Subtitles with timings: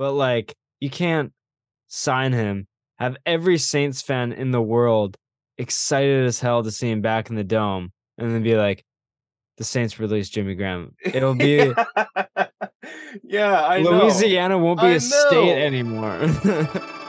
[0.00, 1.30] but like you can't
[1.88, 2.66] sign him,
[2.98, 5.18] have every Saints fan in the world
[5.58, 8.82] excited as hell to see him back in the dome, and then be like,
[9.58, 10.94] the Saints release Jimmy Graham.
[11.04, 11.56] It'll be
[13.24, 14.04] yeah, I know.
[14.04, 16.18] Louisiana won't be I a state anymore.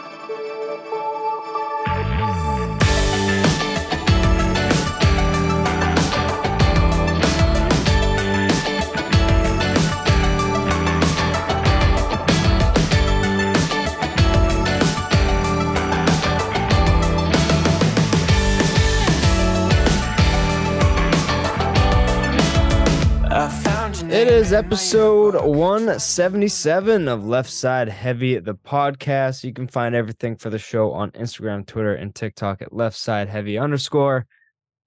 [24.42, 29.44] is episode 177 of Left Side Heavy, the podcast.
[29.44, 33.30] You can find everything for the show on Instagram, Twitter, and TikTok at Left Side
[33.30, 34.26] Heavy underscore.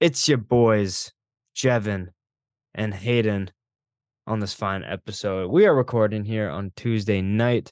[0.01, 1.13] It's your boys,
[1.55, 2.09] Jevon
[2.75, 3.53] and Haydn,
[4.27, 5.53] on this fine episode.
[5.53, 7.71] We are recording here on Tuesday night,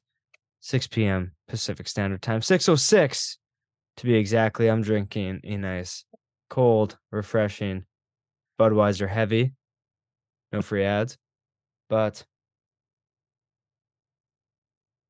[0.60, 1.32] 6 p.m.
[1.48, 3.38] Pacific Standard Time, 606
[3.96, 4.70] to be exactly.
[4.70, 6.04] I'm drinking a nice,
[6.48, 7.86] cold, refreshing
[8.60, 9.54] Budweiser Heavy.
[10.52, 11.18] No free ads
[11.92, 12.24] but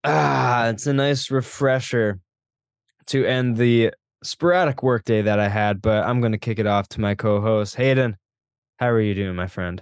[0.03, 2.19] ah, it's a nice refresher
[3.07, 3.93] to end the
[4.25, 5.81] sporadic workday that I had.
[5.81, 8.17] But I'm going to kick it off to my co-host Haydn.
[8.81, 9.81] How are you doing, my friend?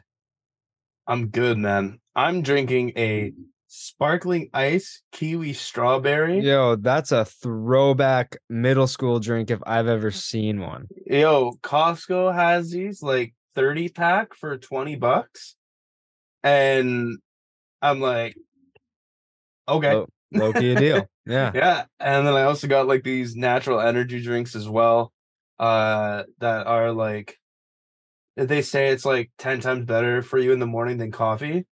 [1.07, 2.01] I'm good, man.
[2.15, 3.33] I'm drinking a
[3.67, 6.41] sparkling ice kiwi strawberry.
[6.41, 10.89] Yo, that's a throwback middle school drink if I've ever seen one.
[11.07, 15.57] Yo, Costco has these like 30 pack for 20 bucks.
[16.43, 17.19] And
[17.83, 18.37] I'm like,
[19.69, 19.95] okay.
[19.95, 21.07] Low, low key a deal.
[21.27, 21.53] Yeah.
[21.55, 21.85] Yeah.
[22.01, 25.13] And then I also got like these natural energy drinks as well.
[25.59, 27.39] Uh that are like
[28.37, 31.67] they say it's like 10 times better for you in the morning than coffee.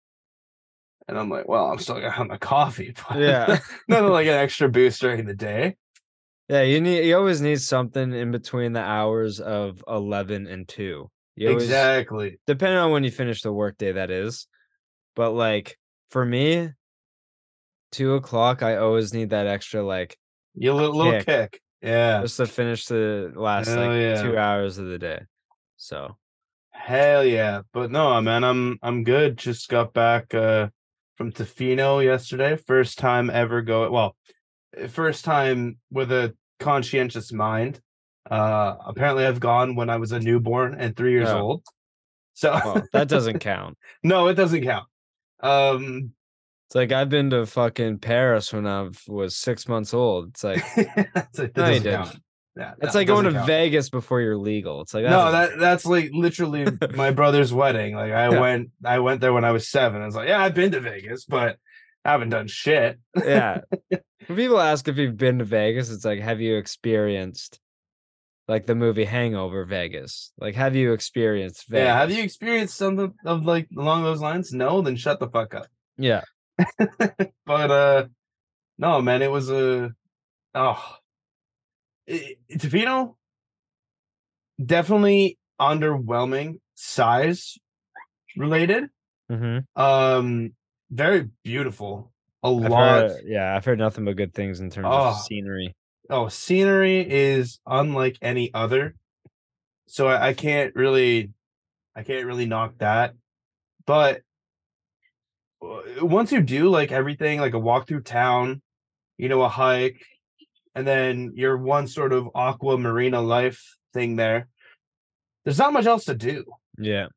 [1.07, 3.59] And I'm like, well, I'm still gonna have my coffee, but Yeah.
[3.88, 5.75] nothing like an extra boost during the day.
[6.50, 11.09] Yeah, you need you always need something in between the hours of 11 and 2.
[11.38, 12.39] You always, exactly.
[12.47, 14.47] depending on when you finish the workday, that is.
[15.15, 15.77] But like
[16.11, 16.69] for me,
[17.91, 20.17] two o'clock, I always need that extra like
[20.53, 21.25] You little, little Kick.
[21.25, 21.61] kick.
[21.81, 22.21] Yeah.
[22.21, 24.21] just to finish the last Hell like yeah.
[24.21, 25.21] two hours of the day.
[25.77, 26.15] So
[26.71, 27.61] Hell yeah.
[27.73, 29.37] But no, man, I'm I'm good.
[29.37, 30.69] Just got back uh
[31.15, 32.57] from Tofino yesterday.
[32.57, 34.15] First time ever go well,
[34.75, 37.79] eh, first time with a conscientious mind.
[38.29, 41.39] Uh apparently I've gone when I was a newborn and three years Oh.
[41.39, 41.63] old.
[42.33, 43.77] So well, that doesn't count.
[44.03, 44.87] no, it doesn't count.
[45.45, 46.11] Um
[46.67, 50.29] It's like I've been to fucking Paris when I was six months old.
[50.29, 51.83] It's like that No, you didn't.
[52.06, 52.19] count.
[52.57, 53.47] Yeah, it's no, like it going to count.
[53.47, 54.81] Vegas before you're legal.
[54.81, 57.95] It's like no, that that's like literally my brother's wedding.
[57.95, 58.39] Like I Yeah.
[58.39, 60.01] went, I went there when I was seven.
[60.01, 61.57] I was like, yeah, I've been to Vegas, but
[62.06, 63.00] I haven't done shit.
[63.16, 63.62] yeah.
[64.27, 67.59] When people ask if you've been to Vegas, it's like, have you experienced
[68.47, 70.31] like the movie Hangover Vegas?
[70.38, 71.85] Like, have you experienced Vegas?
[71.85, 74.51] Yeah, have you experienced something of like along those lines?
[74.53, 75.67] No, then shut the fuck up.
[75.97, 76.22] Yeah.
[77.45, 78.06] But uh,
[78.78, 79.91] no, man, it was a
[80.56, 80.95] oh,
[82.07, 83.16] it, Tofino
[84.63, 87.57] definitely underwhelming size
[88.38, 88.85] related.
[89.31, 89.81] Mm-hmm.
[89.81, 90.53] Um,
[90.91, 92.12] very beautiful.
[92.44, 93.01] A I've lot.
[93.01, 95.09] heard, yeah, I've heard nothing but good things in terms Oh.
[95.09, 95.75] of scenery.
[96.09, 98.95] Oh scenery is unlike any other.
[99.88, 101.31] So I, I can't really
[101.95, 103.13] i can't really knock that.
[103.85, 104.21] But
[106.01, 108.61] once you do like everything like a walk through town
[109.17, 110.05] you know a hike
[110.73, 114.47] and then your one sort of aqua marina life thing there
[115.44, 116.44] there's not much else to do.
[116.77, 117.07] Yeah.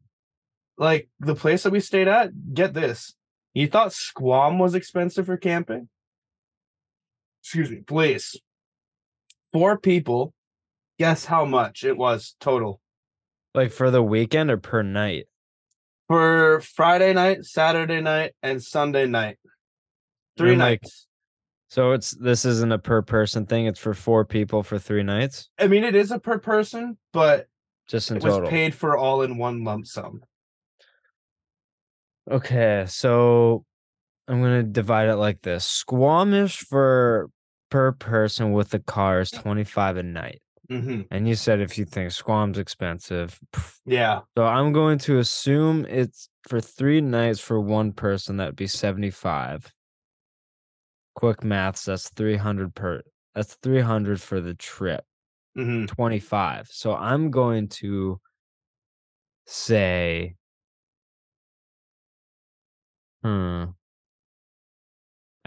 [0.77, 3.15] like the place that we stayed at get this
[3.55, 5.89] you thought squam was expensive for camping?
[7.43, 8.37] Excuse me please
[9.53, 10.33] four people
[10.99, 12.81] guess how much it was total
[13.55, 15.27] Like for the weekend or per night?
[16.09, 19.37] for friday night saturday night and sunday night
[20.39, 21.07] three And, like, nights
[21.69, 23.67] So it's this isn't a per person thing.
[23.67, 27.47] It's for four people for three nights, i mean it is a per person but
[27.89, 28.49] just in it was total.
[28.49, 30.23] paid for all in one lump sum
[32.31, 33.65] Okay, so
[34.27, 37.31] I'm gonna divide it like this: Squamish for
[37.71, 40.41] per person with the car is 25 a night.
[40.69, 43.39] hmm And you said if you think Squam's expensive,
[43.87, 48.37] yeah so I'm going to assume it's for three nights for one person.
[48.37, 49.73] That'd be 75.
[51.15, 51.87] Quick maths.
[51.87, 53.03] That's 300 per.
[53.35, 55.05] That's 300 for the trip.
[55.57, 56.69] hmm 25.
[56.71, 58.21] So I'm going to
[59.47, 60.37] say,
[63.23, 63.65] hmm.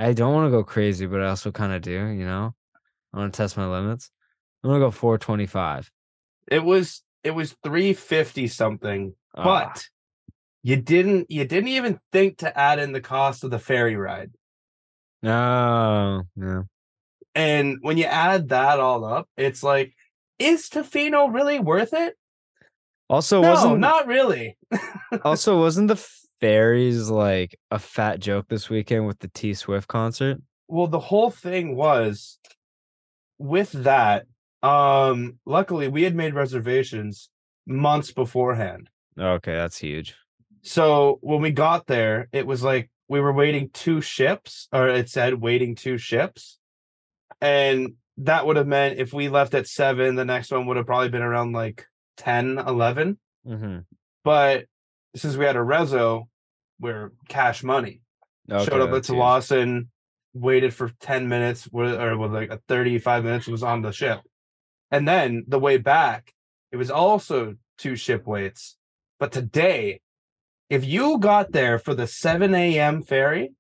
[0.01, 2.55] I don't want to go crazy, but I also kind of do, you know?
[3.13, 4.09] I want to test my limits.
[4.63, 5.91] I'm going to go 425.
[6.47, 9.85] It was it was 350 something, Ah, but
[10.63, 14.31] you didn't you didn't even think to add in the cost of the ferry ride.
[15.21, 16.65] no, no.
[17.35, 19.93] And when you add that all up, it's like,
[20.39, 22.15] is Tofino really worth it?
[23.09, 24.57] Also, no, wasn't not really.
[25.23, 25.95] also wasn't the
[26.41, 30.41] fairies like a fat joke this weekend with the T Swift concert?
[30.67, 32.39] Well, the whole thing was
[33.37, 34.25] with that.
[34.63, 37.29] Um, luckily we had made reservations
[37.65, 38.89] months beforehand.
[39.17, 40.15] Okay, that's huge.
[40.61, 45.09] So when we got there, it was like we were waiting two ships, or it
[45.09, 46.59] said waiting two ships.
[47.41, 50.85] And that would have meant if we left at seven, the next one would have
[50.85, 53.17] probably been around like 10, 11.
[53.47, 53.77] Mm-hmm.
[54.23, 54.65] But
[55.15, 56.27] since we had a rezo,
[56.81, 58.01] we're cash money.
[58.51, 59.03] Okay, Showed up at.
[59.03, 59.87] Tsawwassen,
[60.33, 64.19] waited for 10 minutes, or was like a 35 minutes was on the ship.
[64.89, 66.33] And then the way back,
[66.71, 68.77] it was also two ship waits.
[69.19, 70.01] But today,
[70.69, 73.03] if you got there for the 7 a.m.
[73.03, 73.51] ferry,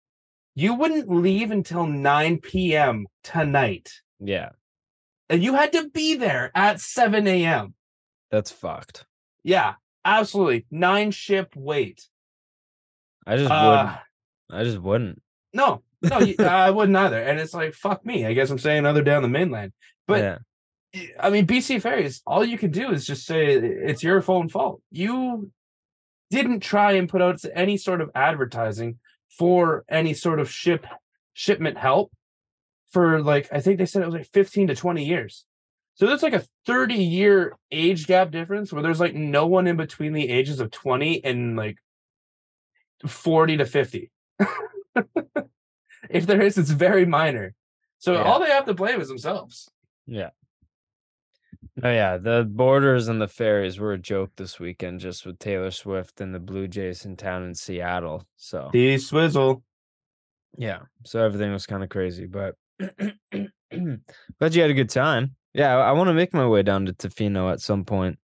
[0.55, 3.05] you wouldn't leave until 9 p.m.
[3.23, 3.91] tonight.
[4.19, 4.49] Yeah,
[5.29, 7.73] And you had to be there at 7 a.m.
[8.29, 9.05] that's fucked.
[9.43, 9.75] Yeah,
[10.05, 10.65] absolutely.
[10.69, 12.07] Nine ship wait.
[13.31, 13.95] I just Uh,
[14.49, 14.61] wouldn't.
[14.61, 15.21] I just wouldn't.
[15.53, 17.19] no, no, I wouldn't either.
[17.21, 18.25] And it's like, fuck me.
[18.25, 19.71] I guess I'm saying other down the mainland.
[20.07, 20.41] But
[20.93, 24.49] yeah, I mean, BC Ferries, all you can do is just say it's your phone
[24.49, 24.81] fault.
[24.91, 25.51] You
[26.29, 28.99] didn't try and put out any sort of advertising
[29.37, 30.85] for any sort of ship
[31.33, 32.11] shipment help
[32.89, 35.45] for like I think they said it was like 15 to 20 years.
[35.93, 39.77] So there's like a 30 year age gap difference where there's like no one in
[39.77, 41.77] between the ages of 20 and like
[43.07, 44.11] 40 to 50.
[46.09, 47.53] if there is, it's very minor.
[47.99, 48.21] So Yeah.
[48.23, 49.69] all they have to blame is themselves.
[50.05, 50.29] yeah.
[51.83, 55.71] Oh yeah, the borders and the ferries were a joke this weekend, just with Taylor
[55.71, 58.25] Swift and the Blue Jays in town in Seattle.
[58.35, 59.63] So The swizzle.
[60.57, 65.35] yeah, so everything was kind of crazy, but glad you had a good time.
[65.53, 68.19] Yeah, I, want to make my way down to Tofino at some point,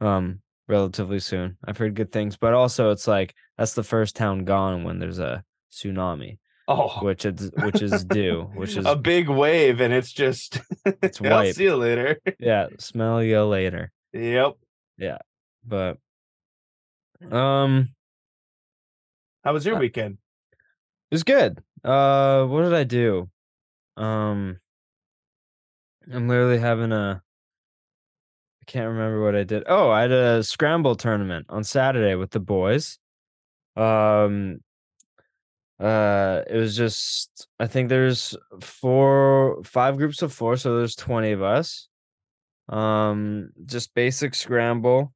[0.00, 1.56] um, relatively soon.
[1.64, 5.18] I've heard good things, but also it's like that's the first town gone when there's
[5.18, 6.38] a tsunami,
[6.68, 10.60] Oh, which is which is due, which is a big wave, and it's just
[11.02, 11.54] it's I'll white.
[11.54, 12.18] see you later.
[12.38, 13.92] Yeah, smell you later.
[14.12, 14.56] yep.
[14.96, 15.18] Yeah,
[15.66, 15.98] but
[17.30, 17.90] um,
[19.44, 20.18] How was your weekend?
[21.10, 21.62] it was good.
[21.82, 23.28] Uh, what did I do?
[23.96, 24.58] Um,
[26.12, 27.22] I'm literally having a.
[28.66, 29.64] I can't remember what I did.
[29.66, 32.98] Oh, I had a scramble tournament on Saturday with the boys.
[33.76, 34.60] Um,
[35.78, 41.32] uh, it was just I think there's four, five groups of four, so there's twenty
[41.32, 41.88] of us.
[42.70, 45.12] Um, just basic scramble,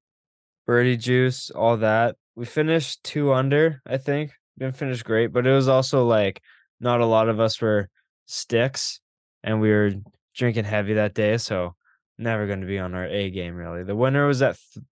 [0.66, 2.16] birdie juice, all that.
[2.34, 4.32] We finished two under, I think.
[4.58, 6.42] Didn't finish great, but it was also like
[6.80, 7.88] not a lot of us were
[8.26, 9.00] sticks,
[9.42, 9.92] and we were
[10.34, 11.76] drinking heavy that day, so
[12.18, 13.84] never going to be on our A game really.
[13.84, 14.84] The winner was at th-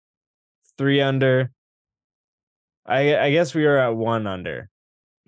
[0.79, 1.51] three under.
[2.85, 4.71] I I guess we were at one under,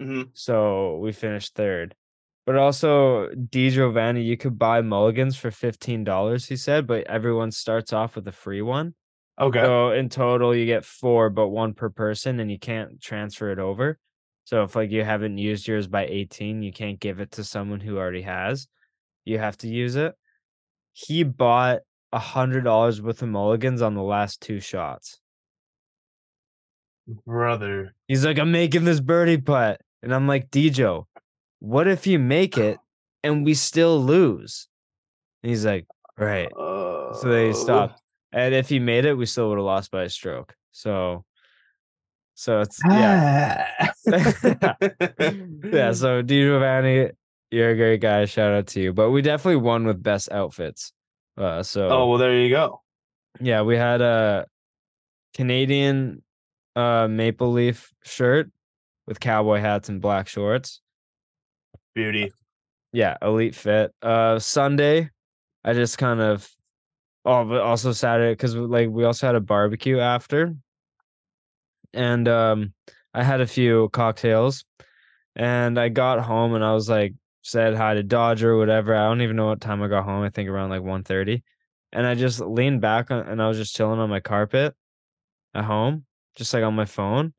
[0.00, 0.30] Mhm.
[0.34, 1.94] so we finished third.
[2.46, 6.46] But also, Di Giovanni, you could buy mulligans for fifteen dollars.
[6.46, 8.94] He said, but everyone starts off with a free one.
[9.40, 9.60] Okay.
[9.60, 13.58] So in total, you get four, but one per person, and you can't transfer it
[13.58, 13.98] over.
[14.44, 17.80] So if like you haven't used yours by 18, you can't give it to someone
[17.80, 18.66] who already has.
[19.24, 20.14] You have to use it.
[20.92, 21.80] He bought
[22.12, 25.20] a hundred dollars worth of mulligans on the last two shots.
[27.26, 27.94] Brother.
[28.06, 29.80] He's like, I'm making this birdie putt.
[30.02, 31.04] And I'm like, Dejo,
[31.60, 32.78] what if you make it
[33.22, 34.68] and we still lose?
[35.42, 35.86] And he's like,
[36.16, 36.50] right.
[36.56, 37.52] So they Oh.
[37.52, 38.02] stopped.
[38.32, 40.54] And if he made it, we still would have lost by a stroke.
[40.72, 41.24] So,
[42.34, 43.92] so it's yeah, Ah.
[45.64, 45.92] yeah.
[45.92, 47.10] So Di Giovanni,
[47.50, 48.26] you're a great guy.
[48.26, 48.92] Shout out to you.
[48.92, 50.92] But we definitely won with best outfits.
[51.38, 52.82] Uh, so Oh well, there you go.
[53.40, 54.46] yeah, we had a
[55.34, 56.22] Canadian
[56.76, 58.50] uh maple leaf shirt
[59.06, 60.80] with cowboy hats and black shorts.
[61.94, 62.32] Beauty.
[62.92, 63.92] Yeah, elite fit.
[64.02, 65.10] Uh Sunday,
[65.64, 66.48] I just kind of
[67.24, 70.54] oh, but also Saturday because like we also had a barbecue after,
[71.94, 72.72] and um
[73.14, 74.64] I had a few cocktails,
[75.36, 77.14] and I got home and I was like
[77.48, 78.94] said hi to Dodger or whatever.
[78.94, 80.22] I don't even know what time I got home.
[80.22, 81.42] I think around like 1.30.
[81.92, 84.74] and I just leaned back on, and I was just chilling on my carpet
[85.54, 86.04] at home,
[86.36, 87.32] just like on my phone.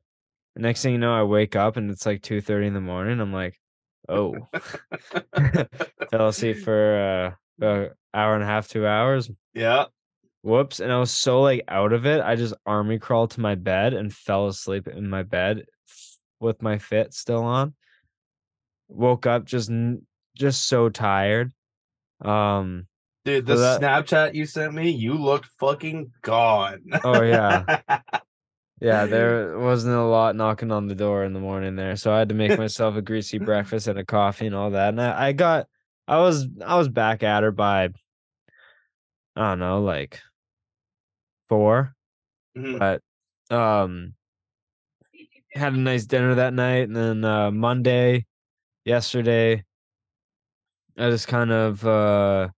[0.54, 2.80] And next thing you know, I wake up and it's like two thirty in the
[2.80, 3.20] morning.
[3.20, 3.60] I'm like,
[4.08, 4.34] Oh,
[6.10, 9.30] fell asleep for uh, a hour and a half, two hours.
[9.54, 9.84] Yeah.
[10.42, 10.80] Whoops!
[10.80, 13.92] And I was so like out of it, I just army crawled to my bed
[13.94, 15.66] and fell asleep in my bed
[16.40, 17.74] with my fit still on.
[18.90, 19.70] Woke up just
[20.36, 21.52] just so tired.
[22.20, 22.86] Um,
[23.24, 26.82] dude, the that, Snapchat you sent me, you looked fucking gone.
[27.04, 27.80] Oh yeah.
[28.80, 32.18] Yeah, there wasn't a lot knocking on the door in the morning there, so I
[32.18, 34.88] had to make myself a greasy breakfast and a coffee and all that.
[34.88, 35.66] And I, I got,
[36.08, 37.90] I was, I was back at her by,
[39.36, 40.20] I don't know, like
[41.50, 41.94] 4
[42.56, 42.78] mm-hmm.
[42.78, 43.02] but
[43.54, 44.14] um,
[45.52, 48.24] had a nice dinner that night, and then uh, Monday,
[48.84, 49.64] yesterday,
[50.98, 52.48] I just kind of uh,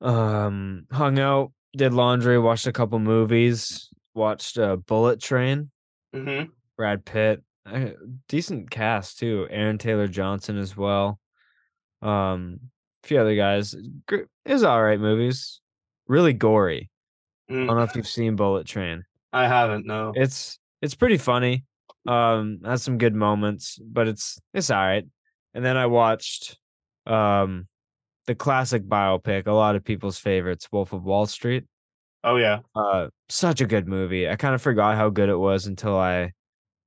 [0.00, 3.88] um hung out, did laundry, watched a couple movies
[4.18, 5.70] watched uh, Bullet Train.
[6.14, 6.50] Mm-hmm.
[6.76, 7.90] Brad Pitt, uh,
[8.28, 9.46] decent cast too.
[9.50, 11.18] Aaron Taylor Johnson as well.
[12.02, 12.60] Um,
[13.02, 13.74] a few other guys.
[14.44, 15.60] Was all right movies.
[16.06, 16.90] Really gory.
[17.50, 17.64] Mm.
[17.64, 17.96] I don't know if mm.
[17.96, 19.04] you've seen Bullet Train.
[19.32, 19.86] I haven't.
[19.86, 20.12] No.
[20.14, 21.64] It's it's pretty funny.
[22.08, 25.04] Um, has some good moments, but it's it's all right.
[25.52, 26.58] And then I watched
[27.04, 27.68] um
[28.26, 31.64] the classic biopic, a lot of people's favorites, Wolf of Wall Street.
[32.24, 32.60] Oh yeah.
[32.74, 34.26] Uh such a good movie.
[34.26, 36.32] I kind of forgot how good it was until I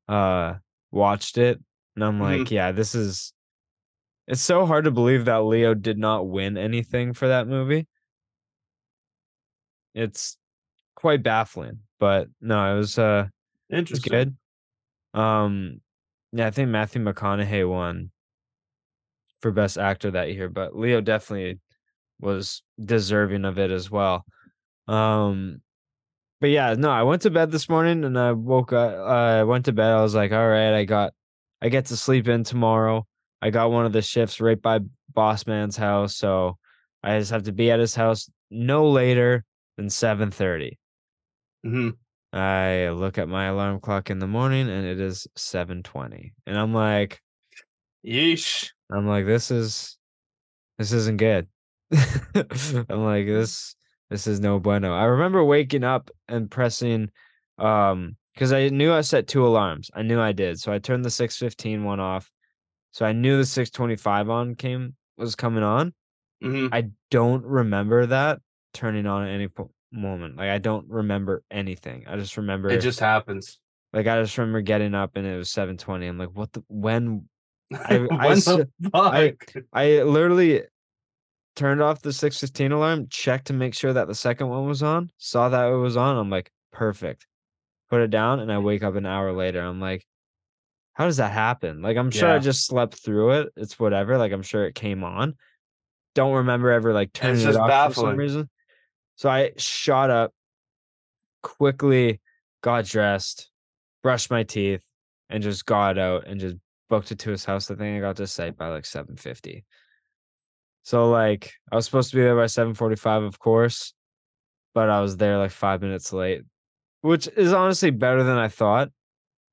[0.07, 0.55] uh
[0.89, 1.59] watched it.
[1.95, 2.53] And I'm like, mm-hmm.
[2.53, 3.31] yeah, this is
[4.27, 7.87] it's so hard to believe that Leo did not win anything for that movie.
[9.93, 10.35] It's
[10.95, 13.27] quite baffling, but no, it was uh
[13.69, 14.11] interesting.
[14.11, 14.35] Good.
[15.13, 15.82] Um
[16.34, 18.12] yeah, I think Matthew McConaughey won
[19.41, 21.60] for best actor that year, but Leo definitely
[22.20, 24.25] was deserving of it as well.
[24.88, 25.62] Um,
[26.39, 28.96] but yeah, no, I went to bed this morning and I woke up.
[28.96, 29.91] I went to bed.
[29.91, 31.13] I was like, all right, I got,
[31.62, 33.06] I get to sleep in tomorrow.
[33.41, 34.80] I got one of the shifts right by
[35.13, 36.58] Boss Man's house, so
[37.03, 39.44] I just have to be at his house no later
[39.77, 40.77] than seven thirty.
[41.65, 41.89] Mm-hmm.
[42.33, 46.57] I look at my alarm clock in the morning and it is seven twenty, and
[46.57, 47.21] I'm like,
[48.05, 49.97] "Yeesh!" I'm like, "This is,
[50.77, 51.47] this isn't good."
[51.93, 53.75] I'm like, "This,
[54.09, 54.93] this is no bueno.
[54.93, 57.09] I remember waking up and pressing
[57.57, 59.91] um because I knew I set two alarms.
[59.93, 60.59] I knew I did.
[60.59, 62.31] So I turned the 615 one off.
[62.91, 65.93] So I knew the 625 on came was coming on.
[66.43, 66.73] Mm-hmm.
[66.73, 68.39] I don't remember that
[68.73, 70.38] turning on at any po- moment.
[70.38, 72.05] Like I don't remember anything.
[72.07, 73.60] I just remember it just happens.
[73.93, 76.07] Like I just remember getting up and it was 720.
[76.07, 77.27] I'm like, what the when
[77.74, 79.33] I when I, the I,
[79.74, 80.63] I literally
[81.55, 85.12] turned off the 615 alarm, checked to make sure that the second one was on,
[85.17, 86.17] saw that it was on.
[86.17, 87.27] I'm like, perfect.
[87.89, 89.62] Put it down, and I wake up an hour later.
[89.62, 90.05] I'm like,
[90.93, 91.81] how does that happen?
[91.81, 92.36] Like, I'm sure yeah.
[92.36, 93.50] I just slept through it.
[93.57, 94.17] It's whatever.
[94.17, 95.36] Like, I'm sure it came on.
[96.15, 97.93] Don't remember ever like turning it off baffling.
[97.93, 98.50] for some reason.
[99.21, 100.33] So I shot up,
[101.43, 102.19] quickly
[102.63, 103.51] got dressed,
[104.01, 104.83] brushed my teeth,
[105.29, 106.55] and just got out and just
[106.89, 107.69] booked it to his house.
[107.69, 109.63] I think I got to site by like 750.
[110.81, 113.93] So like I was supposed to be there by 7:45, of course,
[114.73, 116.41] but I was there like five minutes late,
[117.01, 118.89] which is honestly better than I thought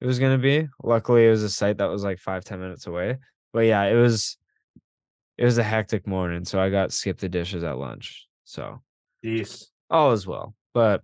[0.00, 0.66] it was gonna be.
[0.82, 3.18] Luckily, it was a site that was like five, ten minutes away.
[3.52, 4.38] But yeah, it was
[5.37, 6.46] it was a hectic morning.
[6.46, 8.26] So I got skipped the dishes at lunch.
[8.44, 8.80] So
[9.25, 9.66] Jeez.
[9.90, 10.54] all as well.
[10.75, 11.02] But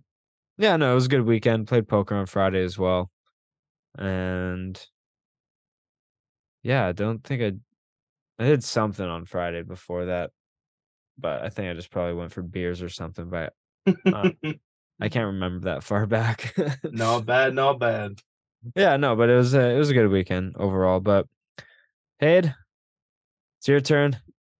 [0.57, 1.67] yeah, no, it was a good weekend.
[1.67, 3.09] Played poker on Friday as well.
[3.97, 4.79] And
[6.63, 10.31] yeah, I don't think I I did something on Friday before that,
[11.17, 13.29] but I think I just probably went for beers or something.
[13.29, 13.53] But
[13.87, 14.29] uh,
[15.01, 16.53] I can't remember that far back.
[16.83, 18.19] not bad, not bad.
[18.75, 20.99] Yeah, no, but it was a, it was a good weekend overall.
[20.99, 21.27] But
[22.21, 22.53] Hayde,
[23.59, 24.17] it's your turn.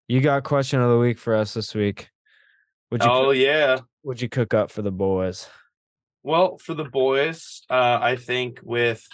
[0.08, 2.10] You got question of the week for us this week.
[2.92, 3.80] Would you oh cook, yeah.
[4.04, 5.50] Would you cook up for the boys?
[6.24, 9.08] Well, for the boys, uh, I think with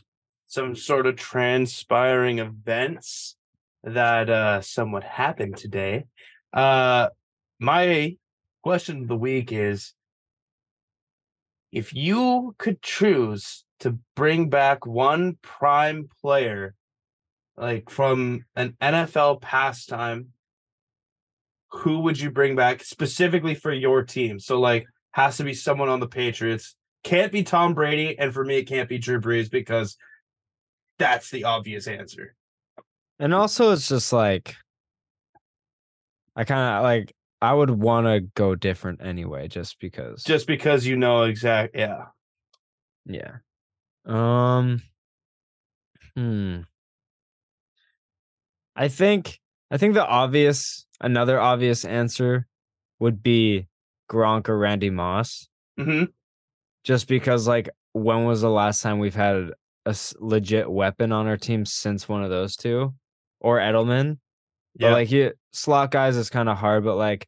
[0.45, 3.37] some sort of transpiring events
[3.83, 6.05] that uh somewhat happened today.
[6.53, 7.07] Uh
[7.59, 8.17] my
[8.61, 9.93] question of the week is
[11.71, 16.75] if you could choose to bring back one prime player
[17.55, 20.27] like from an NFL pastime
[21.71, 24.39] who would you bring back specifically for your team?
[24.39, 26.75] So like has to be someone on the Patriots.
[27.03, 29.97] Can't be Tom Brady and for me it can't be Drew Brees because
[30.99, 32.35] that's the obvious answer.
[33.19, 34.55] And also, it's just like
[36.35, 40.23] I kind of like I would want to go different anyway, just because.
[40.23, 42.05] Just because you know exact, yeah,
[43.05, 43.37] yeah.
[44.05, 44.81] Um.
[46.15, 46.61] Hmm.
[48.75, 49.39] I think
[49.71, 52.45] I think the obvious another obvious answer
[52.99, 53.67] would be
[54.09, 55.47] Gronk or Randy Moss.
[55.77, 56.03] hmm
[56.83, 59.51] Just because like when was the last time we've had
[59.85, 62.93] a legit weapon on our team since one of those two?
[63.39, 64.19] Or Edelman?
[64.77, 64.93] But Yeah.
[64.93, 67.27] like he slot guys is kind of hard, but like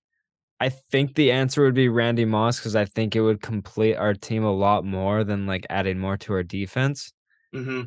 [0.59, 4.13] I think the answer would be Randy Moss because I think it would complete our
[4.13, 7.11] team a lot more than like adding more to our defense.
[7.53, 7.81] hmm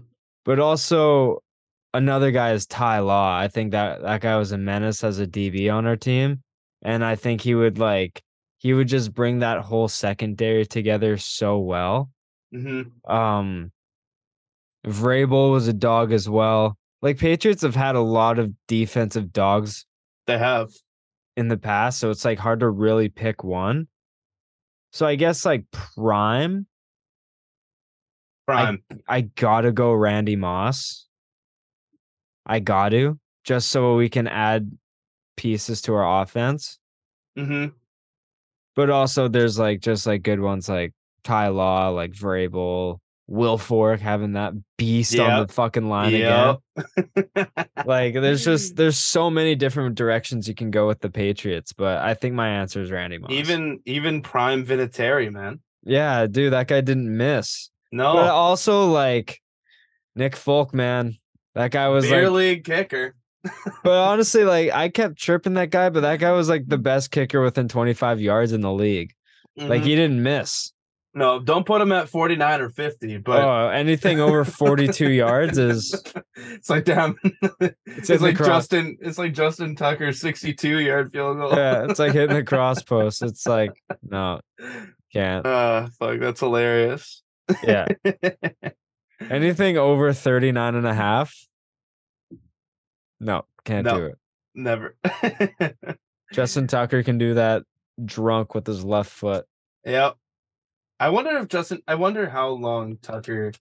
[0.45, 1.43] But also
[1.95, 3.37] another guy is Ty Law.
[3.39, 6.43] I think that that guy was a menace as a DB on our team.
[6.83, 8.23] And I think he would like
[8.59, 12.11] he would just bring that whole secondary together so well.
[12.53, 13.73] hmm Um
[14.87, 16.77] Vrabel was a dog as well.
[17.03, 19.85] Like Patriots have had a lot of defensive dogs
[20.27, 20.71] They have.
[21.37, 23.89] in the past, so it's like hard to really pick one.
[24.93, 26.67] So I guess like prime,
[28.47, 28.83] Prime.
[29.09, 31.06] I gotta go Randy Moss.
[32.47, 34.71] I got to just so we can add
[35.37, 36.79] pieces to our offense.
[37.37, 37.67] hmm
[38.75, 40.93] But also there's like just like good ones like
[41.25, 42.99] Ty Law, like Vrabel,
[43.29, 46.57] Wilfork having that beast on the fucking line again.
[47.85, 51.99] Like there's just there's so many different directions you can go with the Patriots, but
[51.99, 53.31] I think my answer is Randy Moss.
[53.31, 55.61] even even prime Vinatieri, man.
[55.85, 57.71] yeah, dude, that guy didn't miss.
[57.93, 59.41] No, But also like
[60.17, 61.17] Nick Folk, man.
[61.57, 63.15] That guy was beer like league kicker.
[63.83, 67.11] but honestly, like I kept tripping that guy, but that guy was like the best
[67.11, 69.13] kicker within 25 yards in the league.
[69.57, 69.85] Like Mhm.
[69.85, 70.73] he didn't miss.
[71.15, 75.95] no, don't put him at 49 or 50, but oh, anything over 42 yards is
[76.37, 77.17] it's like damn.
[77.87, 78.37] it's the like.
[78.37, 78.99] Justin.
[79.01, 81.55] It's like Justin Tucker's 62 yard field goal.
[81.57, 83.23] yeah, it's like hitting the cross post.
[83.23, 83.73] It's like
[84.03, 84.41] no,
[85.13, 85.47] can't.
[85.47, 87.23] Uh, fuck, that's hilarious.
[87.65, 87.87] Yeah.
[89.31, 91.35] Anything over 39 and a half?
[93.21, 93.99] No, can't No.
[93.99, 94.19] do it.
[94.55, 94.97] Never.
[96.33, 97.63] Justin Tucker can do that
[98.05, 99.47] drunk with his left foot.
[99.85, 100.17] yep.
[100.99, 101.83] I wonder if Justin.
[101.87, 103.53] I wonder how long Tucker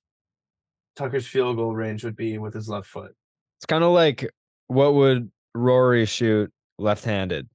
[0.95, 3.13] Tucker's field goal range would be with his left foot.
[3.58, 4.32] It's kind of like
[4.67, 6.49] what would Rory shoot
[6.80, 7.49] left-handed?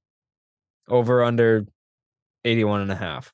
[0.87, 1.65] Over under
[2.45, 3.33] 81 and a half.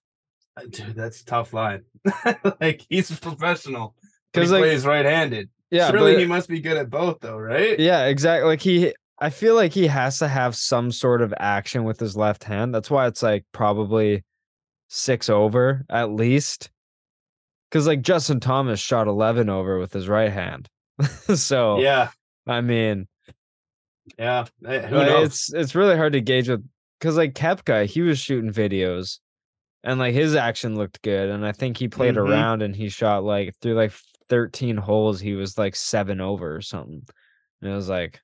[0.56, 1.84] Uh, Dude, that's a tough line.
[2.62, 3.94] like he's a professional.
[4.34, 5.50] Because Because he like plays right-handed.
[5.72, 7.80] yeah, Surely but- he must be good at both, though, right?
[7.80, 8.48] Yeah, exactly.
[8.48, 12.16] Like he I feel like he has to have some sort of action with his
[12.16, 12.74] left hand.
[12.76, 14.24] That's why it's like probably
[14.90, 16.70] six over at least.
[17.72, 20.70] Cause like Justin Thomas shot 11 over with his right hand.
[21.36, 22.10] so, Yeah,
[22.48, 23.08] I mean,
[24.18, 24.46] yeah.
[24.66, 25.28] Eh, Who like, knows?
[25.28, 26.64] it's it's really hard to gauge with
[27.02, 29.20] cause like Koepka, he was shooting videos
[29.84, 31.30] and like his action looked good.
[31.30, 32.30] And I think he played Mhm.
[32.30, 33.92] around and he shot like through like
[34.30, 37.02] 13 holes, he was like seven over or something.
[37.62, 38.20] And it was like,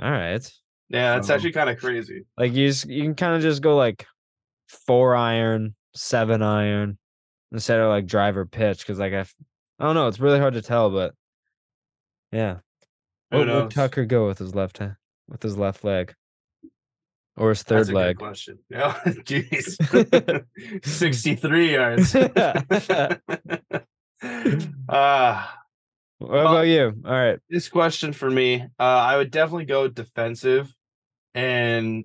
[0.00, 0.52] all right.
[0.88, 2.24] yeah, it's um, actually kind of crazy.
[2.36, 4.06] Like you just, you can kind of just go like
[4.68, 6.98] four iron, seven iron
[7.52, 9.20] instead of like driver pitch because like I,
[9.78, 11.14] I don't know, it's really hard to tell, but
[12.32, 12.58] yeah.
[13.30, 13.70] Who What would?
[13.70, 14.96] Tucker go with his left hand,
[15.28, 16.14] with his left leg,
[17.36, 18.18] or his That's third a good leg?
[18.18, 18.58] question.
[18.70, 20.44] Yeah, jeez.
[20.84, 22.12] 63 yards.
[24.88, 25.58] Ah.
[26.18, 26.92] What Well- about you?
[27.04, 30.72] All right, this question for me, uh, I would definitely go defensive,
[31.34, 32.04] and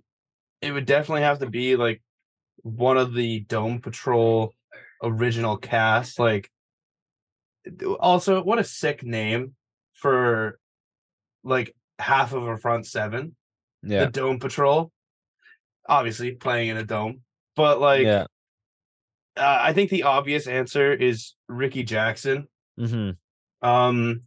[0.61, 2.01] it would definitely have to be like
[2.63, 4.53] one of the Dome Patrol
[5.03, 6.17] original cast.
[6.17, 6.49] Like,
[7.99, 9.53] also, what a sick name
[9.93, 10.57] for
[11.43, 13.35] like half of a front seven.
[13.83, 14.91] yeah, The Dome Patrol,
[15.87, 17.21] obviously playing in a dome,
[17.55, 18.25] but like, yeah,
[19.37, 22.47] uh, I think the obvious answer is Ricky Jackson.
[22.77, 23.11] hmm
[23.61, 24.21] Um,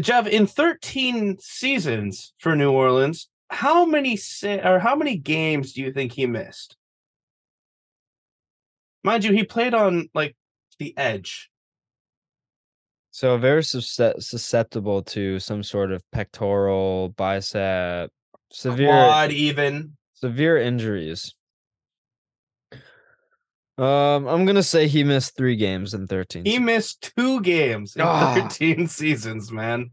[0.00, 5.82] Jeff, in 13 seasons for New Orleans, how many se- or how many games do
[5.82, 6.76] you think he missed?
[9.04, 10.34] Mind you, he played on like
[10.80, 11.48] the edge.
[13.12, 18.10] So very susceptible to some sort of pectoral, bicep,
[18.50, 19.96] severe Quad even.
[20.14, 21.35] severe injuries.
[23.78, 26.44] Um, I'm gonna say he missed three games in 13.
[26.46, 28.34] He missed two games in Ah.
[28.34, 29.90] 13 seasons, man.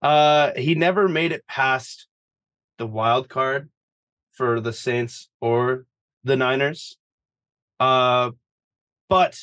[0.00, 2.06] Uh he never made it past
[2.78, 3.70] the wild card
[4.32, 5.84] for the Saints or
[6.24, 6.96] the Niners.
[7.78, 8.30] Uh
[9.08, 9.38] but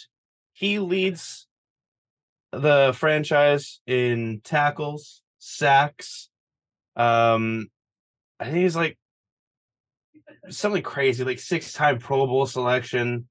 [0.53, 1.47] he leads
[2.51, 6.29] the franchise in tackles, sacks.
[6.95, 7.69] Um
[8.39, 8.97] I think he's like
[10.49, 13.27] something crazy, like six-time Pro Bowl selection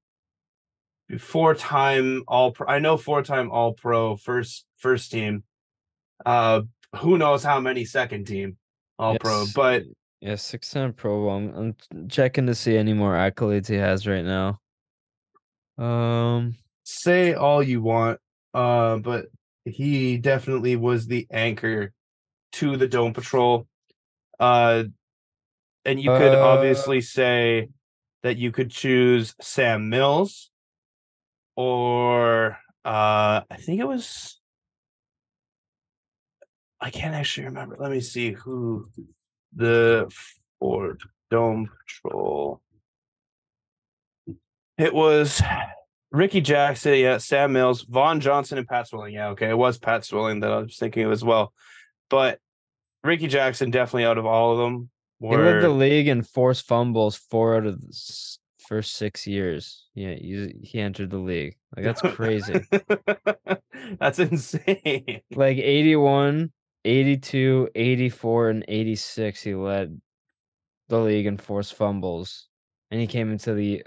[1.17, 5.43] four time all pro I know four time all pro first first team.
[6.25, 6.61] Uh
[6.97, 8.57] who knows how many second team.
[8.97, 9.45] All pro.
[9.55, 9.83] But
[10.21, 14.25] Yeah, six time Pro I'm, I'm checking to see any more accolades he has right
[14.25, 14.59] now.
[15.77, 18.19] Um, say all you want,
[18.53, 19.27] uh, but
[19.65, 21.93] he definitely was the anchor
[22.53, 23.67] to the Dome Patrol.
[24.39, 24.83] Uh,
[25.85, 27.69] and you could Uh, obviously say
[28.23, 30.51] that you could choose Sam Mills
[31.59, 34.39] or uh, I think it was.
[36.79, 37.75] I can't actually remember.
[37.77, 38.87] Let me see who
[39.53, 40.09] the
[40.57, 42.61] Ford Dome Patrol.
[44.77, 45.41] It was
[46.13, 49.13] Ricky Jackson, yeah, Sam Mills, Vaughn Johnson, and Pat Swilling.
[49.13, 51.51] Yeah, okay, it was Pat Swilling that I was thinking of as well.
[52.09, 52.39] But
[53.03, 54.89] Ricky Jackson definitely out of all of them.
[55.19, 57.91] he led the league in forced fumbles four out of the
[58.69, 59.87] first six years.
[59.95, 61.57] Yeah, he, he entered the league.
[61.75, 62.61] Like that's crazy.
[63.99, 65.21] That's insane.
[65.35, 66.51] like 81,
[66.85, 69.99] 82, 84, and 86, he led
[70.89, 72.47] the league in forced fumbles.
[72.91, 73.83] And he came into the.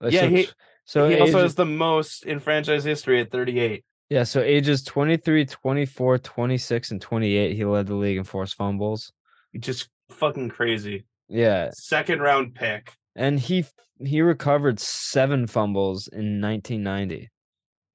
[0.00, 0.48] uh, Yeah, so, he-
[0.84, 3.84] so he also age- has the most in franchise history at 38.
[4.10, 9.12] yeah, so ages 23, 24, 26, and 28, he led the league in forced fumbles.
[9.58, 11.06] Just fucking crazy.
[11.28, 12.92] Yeah, Second round pick.
[13.14, 13.64] And he
[14.04, 17.30] he recovered seven fumbles in 1990.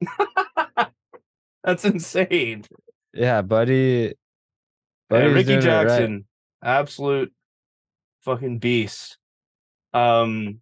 [1.63, 2.63] That's insane.
[3.13, 4.13] Yeah, buddy.
[5.11, 5.63] Yeah, Ricky it right.
[5.63, 6.25] Jackson,
[6.63, 7.33] absolute
[8.21, 9.17] fucking beast.
[9.93, 10.59] Um,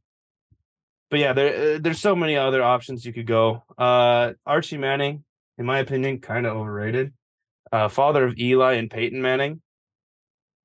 [1.10, 3.64] but yeah, there uh, there's so many other options you could go.
[3.78, 5.24] Uh, Archie Manning,
[5.58, 7.14] in my opinion, kind of overrated.
[7.72, 9.62] Uh, father of Eli and Peyton Manning.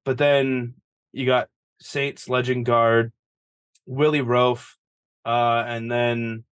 [0.04, 0.74] But then
[1.12, 1.48] you got
[1.80, 3.12] Saints legend guard
[3.90, 4.76] Willie Roaf,
[5.26, 6.44] uh, and then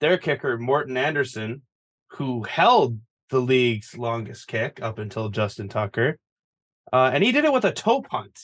[0.00, 1.62] their kicker Morten Andersen,
[2.12, 6.16] who held the league's longest kick up until Justin Tucker.
[6.92, 8.38] Uh, and he did it with a toe punt.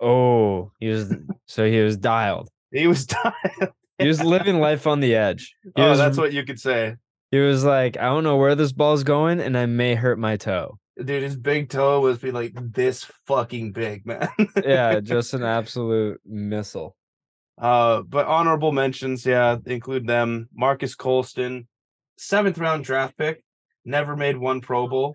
[0.00, 1.14] Oh, he was
[1.46, 2.48] so he was dialed.
[2.72, 3.74] He was dialed.
[3.98, 5.54] He was living life on the edge.
[5.62, 6.96] He oh, was, that's what you could say.
[7.30, 10.36] he was like, I don't know where this ball's going, and I may hurt my
[10.36, 10.78] toe.
[10.96, 14.28] Dude, his big toe was be like this fucking big, man.
[14.64, 16.96] Yeah, just an absolute missile.
[17.60, 20.48] Uh, but honorable mentions, yeah, include them.
[20.54, 21.68] Marques Colston,
[22.16, 23.44] seventh round draft pick,
[23.84, 25.14] never made one Pro Bowl.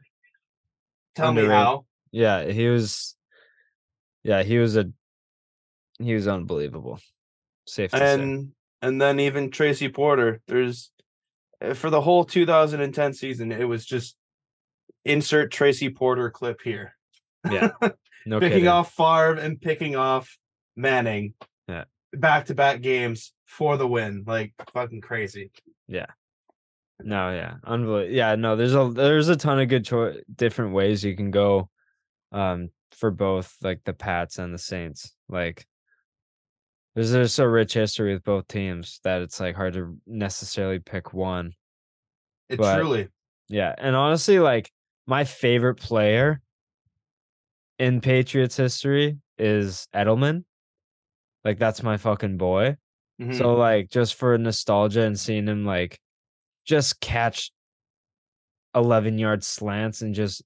[1.16, 1.86] Tell me how.
[2.12, 3.16] Yeah, he was.
[4.24, 4.92] Yeah, he was a.
[5.98, 7.00] He was unbelievable.
[7.66, 8.14] Safe to say.
[8.14, 10.42] And and then even Tracy Porter.
[10.48, 10.92] There's
[11.62, 14.16] uh, for the whole 2010 season, it was just
[15.04, 16.96] insert Tracy Porter clip here.
[17.50, 17.70] Yeah,
[18.26, 18.68] no picking kidding.
[18.68, 20.38] off Favre and picking off
[20.76, 21.34] Manning.
[22.20, 24.24] Back to back games for the win.
[24.26, 25.52] Like fucking crazy.
[25.88, 26.08] Yeah.
[27.04, 28.16] No, yeah, unbelievable.
[28.16, 31.70] Yeah, no, there's a there's a ton of good cho- different ways you can go,
[32.32, 35.14] um, for both like the Pats and the Saints.
[35.28, 35.66] Like,
[36.96, 41.14] there's there's a rich history with both teams that it's like hard to necessarily pick
[41.14, 41.52] one.
[42.48, 43.10] It But- truly.
[43.50, 44.72] Yeah, and honestly, like
[45.06, 46.42] my favorite player
[47.78, 50.46] in Patriots history is Edelman.
[51.46, 52.76] Like that's my fucking boy.
[53.22, 53.38] Mhm.
[53.38, 56.00] So like just for nostalgia and seeing him like
[56.66, 57.52] just catch
[58.76, 60.44] 11 yard slants and just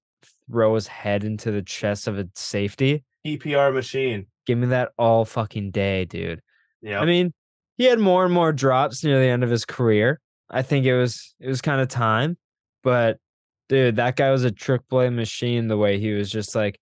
[0.51, 3.03] throw his head into the chest of a safety.
[3.25, 4.27] EPR machine.
[4.45, 6.41] Give me that all fucking day, dude.
[6.81, 6.99] Yeah.
[6.99, 7.33] I mean,
[7.77, 10.19] he had more and more drops near the end of his career.
[10.49, 12.37] I think it was it was kind of time,
[12.83, 13.17] but
[13.69, 15.67] dude, that guy was a trick play machine.
[15.67, 16.79] The way he was just like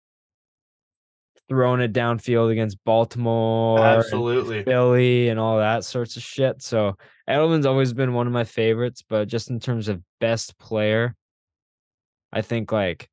[1.50, 4.64] throwing it downfield against Baltimore, and absolutely.
[4.64, 6.62] Philly, and all that sorts of shit.
[6.62, 6.98] So
[7.30, 11.16] Edelman's always been one of my favorites, but just in terms of best player,
[12.32, 13.10] I think like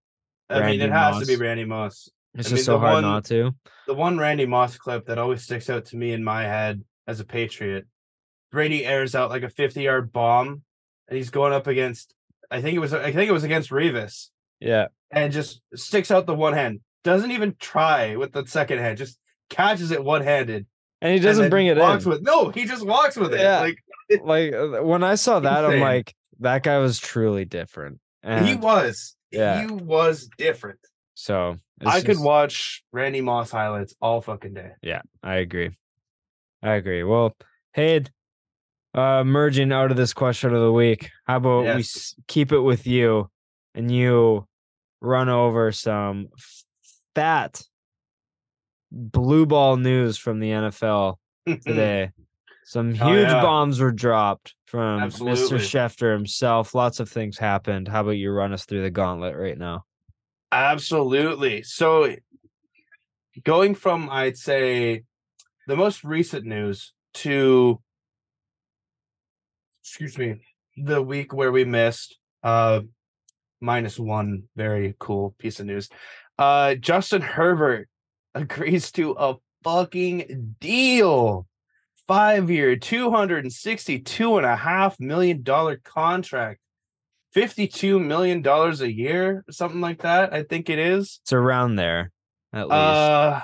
[0.51, 2.09] I mean, Randy it has to be Randy Moss.
[2.35, 3.55] it's I just mean, so hard one- not to.
[3.87, 7.20] The one Randy Moss clip that always sticks out to me in my head as
[7.20, 7.87] a Patriot.
[8.51, 10.62] Brady airs out like a 50 yard bomb
[11.09, 12.14] and he's going up against
[12.51, 14.29] I think it was I think it was against Revis
[14.61, 16.81] Yeah, and just sticks out the one hand.
[17.05, 19.19] Doesn't even try with the second hand, just
[19.51, 20.67] catches it one handed.
[21.03, 22.11] and he doesn't bring it walks in.
[22.11, 23.40] with no, he just walks with it.
[23.40, 23.61] Yeah.
[23.61, 23.79] Like
[24.25, 28.01] like uh, when I saw that, I'm like, that guy was truly different.
[28.23, 29.14] And he was.
[29.31, 29.61] yeah.
[29.61, 30.79] He was different.
[31.14, 34.71] so I could just- watch Randy Moss highlights all fucking day.
[34.83, 35.77] Yeah, I agree.
[36.62, 37.03] I agree.
[37.03, 37.37] Well,
[37.75, 38.05] hey,
[38.95, 41.97] uh, merging out of this question of the week, how about we Yes.
[41.97, 43.29] s- keep it with you
[43.75, 44.47] and you
[45.03, 46.29] run over some
[47.14, 47.62] fat
[48.90, 52.11] blue ball news from the NFL today.
[52.64, 53.42] Some Oh, huge yeah.
[53.42, 55.59] bombs were dropped from Absolutely.
[55.59, 55.61] Mr.
[55.61, 56.74] Schefter himself.
[56.74, 57.88] Lots of things happened.
[57.88, 59.85] How about you run us through the gauntlet right now?
[60.50, 61.62] Absolutely.
[61.62, 62.14] So
[63.44, 65.03] going from I'd say
[65.66, 67.81] the most recent news to
[69.83, 70.40] excuse me,
[70.77, 72.81] the week where we missed uh
[73.61, 75.88] minus one very cool piece of news.
[76.38, 77.88] Uh Justin Herbert
[78.35, 81.47] agrees to a fucking deal.
[82.07, 86.61] Five year, $262 and a half million dollar contract.
[87.35, 90.33] $52 million a year, something like that.
[90.33, 91.18] I think it is.
[91.23, 92.12] It's around there,
[92.53, 92.73] at least.
[92.73, 93.40] Uh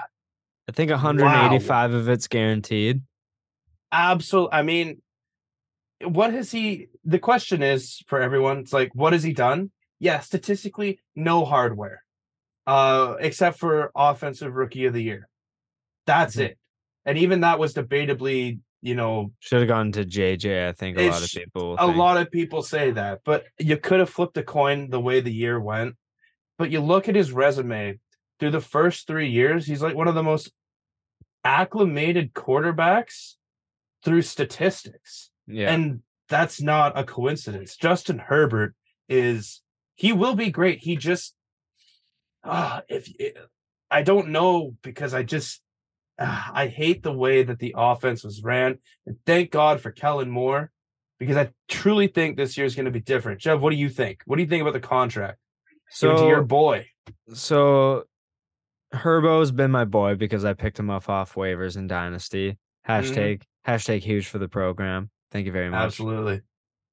[0.69, 3.03] I think 185 of it's guaranteed.
[3.91, 4.53] absolutely.
[4.53, 5.03] I mean,
[6.05, 6.89] what has he?
[7.05, 8.59] The question is for everyone.
[8.59, 9.73] It's like, what has he done?
[9.99, 12.03] Yeah, statistically, no hardware,
[12.71, 15.29] uh, except for offensive rookie of the year.
[16.07, 16.45] That's Mhm.
[16.45, 16.59] it.
[17.05, 20.69] And even that was debatably, you know, Should have gone to JJ.
[20.69, 21.75] I think a lot of people.
[21.75, 21.97] a think.
[21.97, 25.33] lot of people say that, but you could have flipped a coin the way the
[25.33, 25.97] year went.
[26.59, 27.99] But you look at his resume
[28.39, 30.53] through the first three years, he's like one of the most
[31.45, 33.35] acclimated quarterbacks
[34.05, 35.31] through statistics.
[35.47, 35.73] Yeah.
[35.73, 37.77] And that's not a coincidence.
[37.77, 38.75] Justin Herbert
[39.09, 39.63] is
[39.97, 40.79] he will be great.
[40.81, 41.35] He just
[42.45, 43.13] uh, if
[43.91, 45.61] I don't know because I just
[46.19, 48.79] uh, I hate the way that the offense was ran.
[49.07, 50.71] And thank God for Kellen Moore
[51.19, 53.41] because I truly think this year is going to be different.
[53.41, 54.23] Jeff, what do you think?
[54.27, 55.39] What do you think about the contract?
[55.91, 56.87] So it to your boy.
[57.33, 58.05] so
[58.93, 62.59] Herbo's been my boy because I picked him up off waivers in Dynasty.
[62.89, 65.11] Hashtag hashtag huge for the program.
[65.31, 65.81] Thank you very much.
[65.81, 66.43] Absolutely.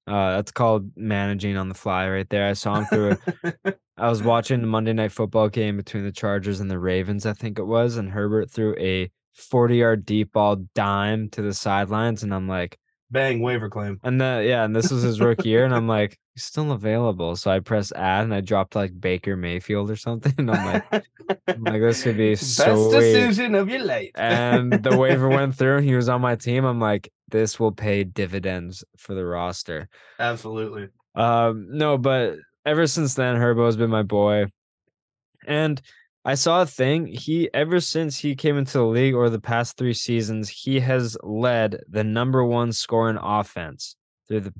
[0.05, 2.47] Uh, that's called managing on the fly right there.
[2.47, 3.17] I saw him through.
[3.65, 7.25] a- I was watching the Monday night football game between the Chargers and the Ravens,
[7.25, 11.53] I think it was, and Herbert threw a 40 yard deep ball dime to the
[11.53, 12.77] sidelines, and I'm like,
[13.09, 13.99] Bang waiver claim.
[14.03, 17.35] and then yeah, and this was his rookie year, and I'm like, he's still available.
[17.37, 21.05] So I press add, and I dropped like Baker Mayfield or something, and I'm like,
[21.47, 22.91] I'm like this could be Best so.
[22.91, 24.11] decision of your life.
[24.15, 26.65] And the waiver went through, and he was on my team.
[26.65, 29.87] I'm like, this will pay dividends for the roster.
[30.19, 30.89] Absolutely.
[31.15, 32.35] Um, no, but
[32.67, 34.45] ever since then, Herbo has been my boy.
[35.47, 35.81] And
[36.25, 37.07] I saw a thing.
[37.07, 41.17] He ever since he came into the league or the past three seasons, he has
[41.23, 43.95] led the number one scoring offense
[44.27, 44.53] through the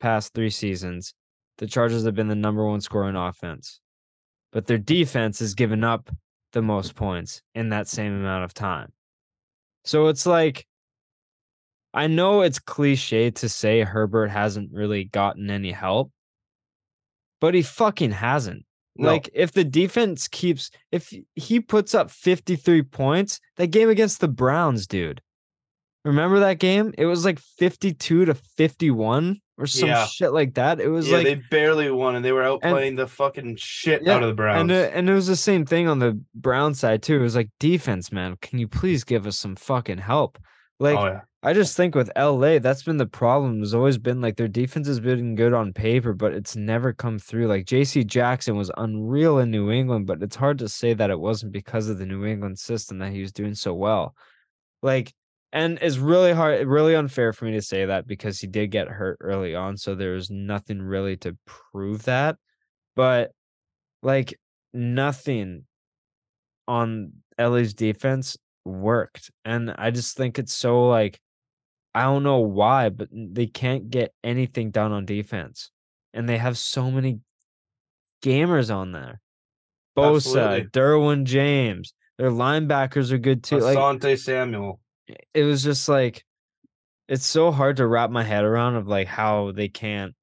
[0.00, 1.12] past three seasons.
[1.58, 3.80] The Chargers have been the number one scoring offense.
[4.50, 6.10] But their defense has given up
[6.52, 8.92] the most points in that same amount of time.
[9.84, 10.66] So it's like
[11.92, 16.10] I know it's cliche to say Herbert hasn't really gotten any help,
[17.44, 18.64] but he fucking hasn't.
[18.96, 19.08] No.
[19.08, 24.28] Like if the defense keeps if he puts up 53 points, that game against the
[24.28, 25.20] Browns, dude.
[26.06, 26.94] Remember that game?
[26.96, 30.06] It was like 52 to 51 or some Yeah.
[30.06, 30.80] shit like that.
[30.80, 34.02] It was yeah, like they barely won, and they were And- outplaying the fucking shit
[34.04, 34.60] Yeah, out of the Browns.
[34.62, 37.16] and uh, and it was the same thing on the Brown side too.
[37.16, 38.36] It was like defense, man.
[38.40, 40.38] Can you please give us some fucking help?
[40.80, 43.60] Like oh yeah, I just think with LA, that's been the problem.
[43.60, 47.18] Has always been like their defense has been good on paper, but it's never come
[47.18, 47.46] through.
[47.46, 51.20] Like JC Jackson was unreal in New England, but it's hard to say that it
[51.20, 54.14] wasn't because of the New England system that he was doing so well.
[54.82, 55.12] Like,
[55.52, 58.88] and it's really hard, really unfair for me to say that because he did get
[58.88, 59.76] hurt early on.
[59.76, 62.36] So there was nothing really to prove that.
[62.96, 63.32] But
[64.02, 64.34] like
[64.72, 65.64] nothing
[66.66, 69.30] on LA's defense worked.
[69.44, 71.20] And I just think it's so like
[71.94, 75.70] I don't know why, but they can't get anything done on defense.
[76.12, 77.20] And they have so many
[78.22, 79.20] gamers on there.
[79.96, 80.64] Bosa, Absolutely.
[80.70, 81.94] Derwin James.
[82.18, 83.58] Their linebackers are good too.
[83.58, 84.80] Like Asante Samuel.
[85.34, 86.24] it was just like
[87.08, 90.14] it's so hard to wrap my head around of like how they can't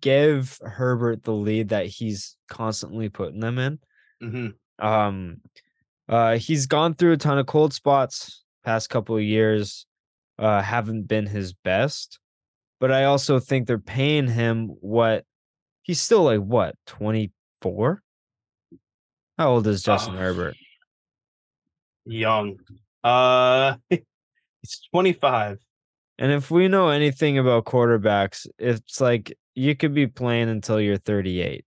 [0.00, 3.78] give Herbert the lead that he's constantly putting them in.
[4.20, 5.40] hmm Um,
[6.08, 9.86] uh, he's gone through a ton of cold spots past couple of years.
[10.38, 12.18] Uh, haven't been his best,
[12.80, 15.24] but I also think they're paying him what
[15.82, 17.30] he's still like what twenty
[17.62, 18.02] four.
[19.38, 20.18] How old is Justin Oh.
[20.18, 20.56] Herbert?
[22.04, 22.58] Young.
[23.02, 25.58] Uh, he's 25.
[26.18, 30.98] And if we know anything about quarterbacks, it's like you could be playing until you're
[30.98, 31.64] 38.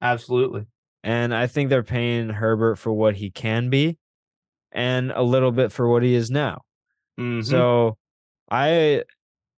[0.00, 0.66] Absolutely.
[1.04, 3.98] And I think they're paying Herbert for what he can be
[4.72, 6.62] and a little bit for what he is now.
[7.20, 7.44] Mhm.
[7.44, 7.98] So
[8.50, 9.04] I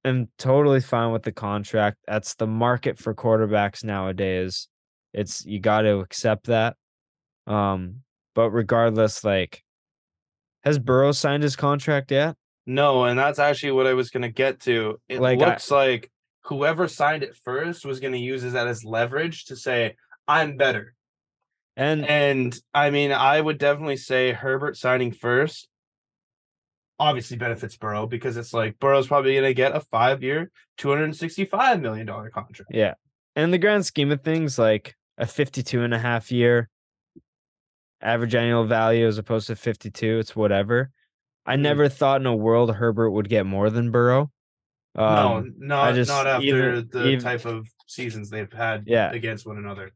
[0.05, 1.99] am totally fine with the contract.
[2.09, 4.67] That's the market for quarterbacks nowadays.
[5.13, 6.77] It's you got to accept that.
[7.47, 8.03] Um,
[8.35, 9.63] but regardless, like,
[10.65, 12.37] has Burrow signed his contract yet?
[12.69, 15.01] no, and that's actually what I was gonna get to.
[15.09, 16.11] It Like, I- looks like
[16.47, 19.95] whoever signed it first was gonna use that as leverage to say,
[20.27, 20.96] "I'm better."
[21.77, 25.69] And And I mean, I would definitely say Herbert signing first
[26.99, 31.81] obviously benefits Burrow because it's like Burrow's probably going to get a five year, $265
[31.83, 32.71] million contract.
[32.71, 32.95] yeah.
[33.35, 36.71] And the grand scheme of things, like a 52 and a half year
[38.01, 40.91] average annual value as opposed to 52, it's whatever.
[41.45, 41.61] I Mhm.
[41.61, 44.31] never thought in a world Herbert would get more than Burrow.
[44.95, 49.11] no, Um, not, just- not after even- the even- type of seasons they've had Yeah.
[49.13, 49.91] against one another.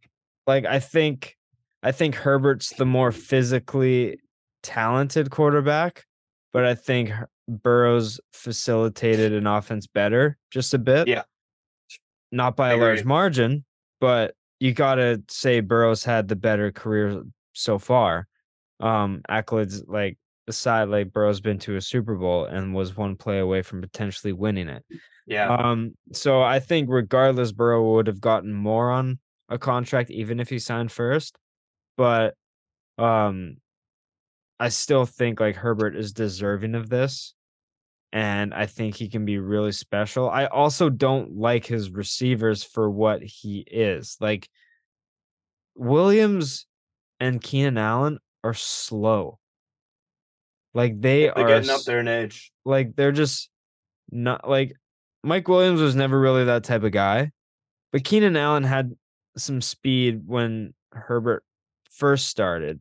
[0.47, 1.39] like I think
[1.83, 4.19] I think Herbert's the more physically
[4.63, 6.05] talented quarterback,
[6.53, 7.11] but I think
[7.49, 11.09] Burrow's facilitated an offense better just a bit.
[11.09, 11.23] Yeah.
[12.33, 13.65] Not by I a large margin,
[14.01, 17.23] but you got to say Burrow's had the better career
[17.55, 18.27] so far.
[18.79, 20.17] Um accolades like
[20.51, 24.33] aside like Burrow's been to a Super Bowl and was one play away from potentially
[24.33, 24.85] winning it.
[25.27, 25.55] Yeah.
[25.55, 30.49] Um, so I think regardless, Burrow would have gotten more on a contract even if
[30.49, 31.39] he signed first.
[32.01, 32.35] But
[32.97, 33.59] um
[34.59, 37.35] I still think like Herbert is deserving of this.
[38.11, 40.31] And I think he can be really special.
[40.31, 44.17] I also don't like his receivers for what he is.
[44.19, 44.49] Like
[45.77, 46.67] Williams
[47.21, 49.39] and Keenan Allen are slow.
[50.73, 52.51] Like they They're are getting up there in age.
[52.65, 53.51] like they're just
[54.11, 54.73] not like
[55.23, 57.31] Mike Williams was never really that type of guy,
[57.93, 58.95] but Keenan Allen had
[59.37, 61.45] some speed when Herbert
[62.01, 62.81] first started,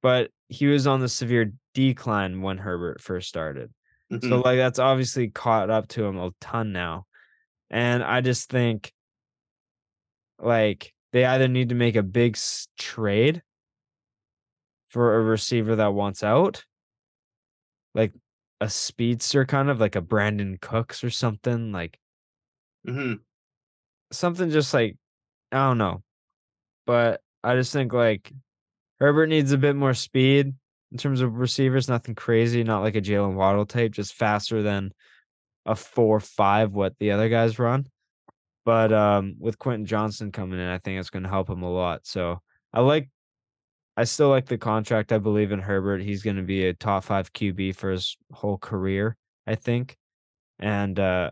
[0.00, 3.74] but he was on the severe decline when Herbert first started.
[4.12, 4.44] So Mhm.
[4.44, 7.06] like that's obviously caught up to him a ton now.
[7.68, 8.92] And I just think
[10.38, 12.38] like they either need to make a big
[12.78, 13.42] trade
[14.88, 16.64] for a receiver that wants out,
[17.94, 18.12] like
[18.60, 21.98] a speedster kind of like a Brandin Cooks or something, like
[22.86, 23.24] Mhm.
[24.12, 24.96] something just like
[25.52, 26.02] I don't know.
[26.86, 28.32] But I just think like
[29.00, 30.54] Herbert needs a bit more speed
[30.92, 34.92] in terms of receivers, nothing crazy, not like a Jaylen Waddle type, just faster than
[35.66, 37.86] a four five what the other guys run.
[38.64, 42.06] But um with Quentin Johnston coming in, I think it's gonna help him a lot.
[42.06, 42.40] So
[42.72, 43.08] I like
[43.96, 45.12] I still like the contract.
[45.12, 46.02] I believe in Herbert.
[46.02, 49.96] He's gonna be a top five QB for his whole career, I think.
[50.58, 51.30] And uh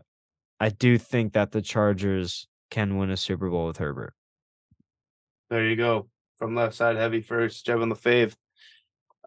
[0.59, 4.13] I do think that the Chargers can win a Super Bowl with Herbert.
[5.49, 6.09] There you go.
[6.39, 8.33] From left side heavy first, Jeb on the fave.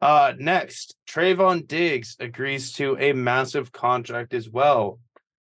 [0.01, 4.99] Uh next, Trevon Diggs agrees to a massive contract as well.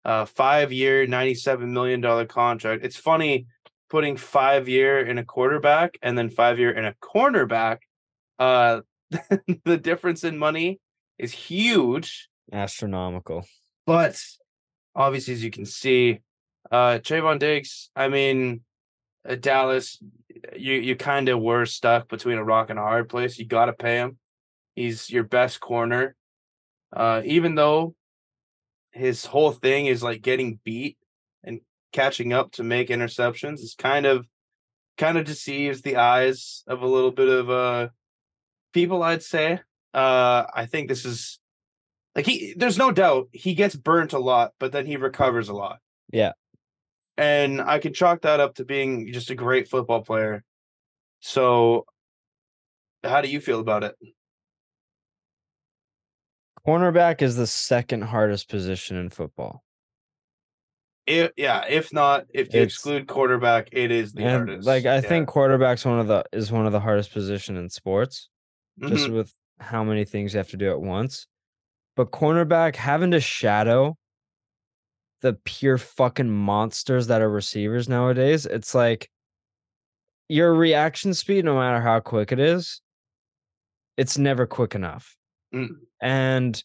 [0.04, 2.84] Uh five year, $97 million contract.
[2.84, 3.46] It's funny
[3.90, 7.78] putting five year in a quarterback and then five year in a cornerback.
[8.38, 8.82] Uh
[9.64, 10.80] the difference in money
[11.18, 12.28] is huge.
[12.52, 13.44] Astronomical.
[13.86, 14.22] But
[14.94, 16.20] obviously, as you can see,
[16.70, 18.60] uh Trevon Diggs, I mean,
[19.34, 20.00] Dallas,
[20.56, 23.38] you you kind of were stuck between a rock and a hard place.
[23.38, 24.18] You got to pay him.
[24.74, 26.14] He's your best corner.
[26.92, 27.94] Uh, even though
[28.92, 30.96] his whole thing is like getting beat
[31.42, 31.60] and
[31.92, 34.26] catching up to make interceptions, it's kind of
[34.96, 37.88] kind of deceives the eyes of a little bit of uh
[38.72, 39.60] people, I'd say.
[39.94, 41.38] Uh, I think this is
[42.14, 42.54] like he.
[42.56, 45.78] There's no doubt he gets burnt a lot, but then he recovers a lot.
[46.12, 46.32] Yeah.
[47.16, 50.42] And I can chalk that up to being just a great football player.
[51.20, 51.86] So,
[53.02, 53.96] how do you feel about it?
[56.66, 59.62] Cornerback is the second hardest position in football.
[61.06, 64.66] If, yeah, if not, if you It's- exclude quarterback, it is the hardest.
[64.66, 65.00] like I Yeah.
[65.02, 68.28] think quarterback's one of the is one of the hardest position in sports.
[68.78, 69.14] just Mhm.
[69.14, 71.26] with how many things you have to do at once.
[71.94, 73.96] But cornerback having to shadow
[75.22, 79.10] the pure fucking monsters that are receivers nowadays, it's like
[80.28, 82.80] your reaction speed, no matter how quick it is,
[83.96, 85.16] it's never quick enough.
[85.54, 85.76] Mm.
[86.02, 86.62] And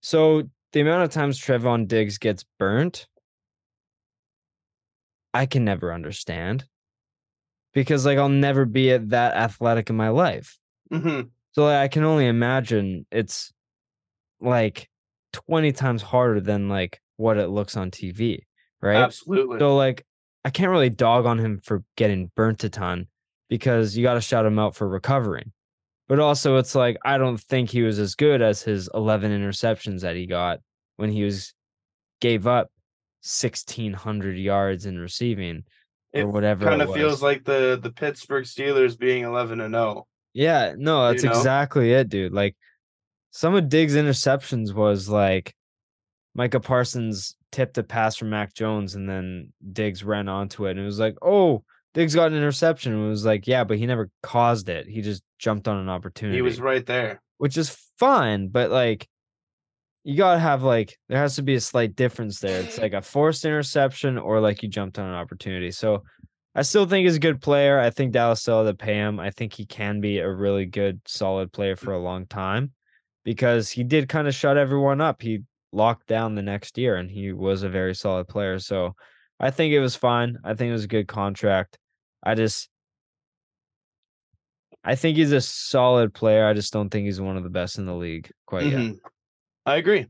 [0.00, 3.06] so the amount of times Trevon Diggs gets burnt,
[5.34, 6.64] I can never understand
[7.72, 10.58] because like I'll never be that athletic in my life.
[10.92, 11.30] Mhm.
[11.52, 13.52] So like, I can only imagine it's
[14.40, 14.88] like
[15.32, 18.46] 20 times harder than like what it looks on TV,
[18.80, 18.96] right?
[18.96, 19.58] absolutely.
[19.58, 20.06] So like
[20.44, 23.08] I can't really dog on him for getting burnt a ton
[23.50, 25.52] because you got to shout him out for recovering.
[26.08, 30.00] But also it's like I don't think he was as good as his 11 interceptions
[30.00, 30.60] that he got
[30.96, 31.52] when he was
[32.20, 32.68] gave up
[33.22, 35.64] 1600 yards in receiving
[36.14, 39.78] or It whatever kind of feels like the the Pittsburgh Steelers being eleven and oh.
[39.78, 40.06] zero.
[40.34, 41.36] Yeah, no, that's You know?
[41.36, 42.32] exactly it, dude.
[42.32, 42.56] Like
[43.30, 45.54] some of Diggs' interceptions was like
[46.38, 50.80] Micah Parsons tipped a pass from Mac Jones and then Diggs ran onto it and
[50.80, 51.64] it was like, oh,
[51.94, 54.86] Diggs got an interception and it was like, yeah, but he never caused it.
[54.86, 56.38] He just jumped on an opportunity.
[56.38, 57.20] He was right there.
[57.38, 59.08] which is fine, but like
[60.04, 62.60] you gotta have like there has to be a slight difference there.
[62.60, 65.72] It's like a forced interception or like you jumped on an opportunity.
[65.72, 66.04] So
[66.54, 67.80] I still think he's a good player.
[67.80, 69.18] I think Dallas still had to pay him.
[69.18, 72.70] I think he can be a really good, solid player for a long time
[73.24, 75.20] because he did kind of shut everyone up.
[75.20, 75.40] He
[75.72, 78.58] locked down the next year and he was a very solid player.
[78.58, 78.94] So
[79.40, 80.38] I think it was fine.
[80.44, 81.78] I think it was a good contract.
[82.22, 82.68] I just
[84.84, 86.46] I think he's a solid player.
[86.46, 88.80] I just don't think he's one of the best in the league quite yet.
[88.80, 88.98] Mhm.
[89.66, 90.06] I agree.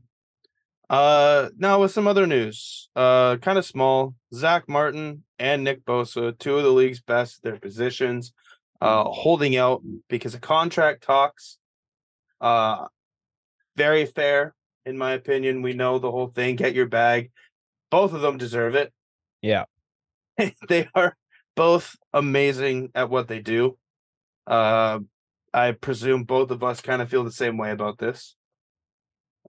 [0.89, 4.15] Uh, now with some other news, uh, kind of small.
[4.33, 8.33] Zack Martin and Nick Bosa, two of the league's best their positions,
[8.81, 11.57] uh, holding out because of contract talks.
[12.41, 12.87] Uh,
[13.75, 14.55] very fair,
[14.85, 15.61] in my opinion.
[15.61, 16.55] We know the whole thing.
[16.55, 17.31] Get your bag.
[17.91, 18.93] Both of them deserve it.
[19.41, 19.65] Yeah.
[20.67, 21.15] they are
[21.55, 23.77] both amazing at what they do.
[24.47, 24.99] Uh,
[25.53, 28.35] I presume both of us kind of feel the same way about this.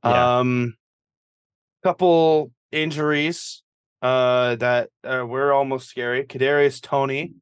[0.05, 0.39] Yeah.
[0.39, 0.75] Um,
[1.83, 3.63] couple injuries
[4.03, 6.25] uh that uh, were almost scary.
[6.25, 7.35] Kadarius Toney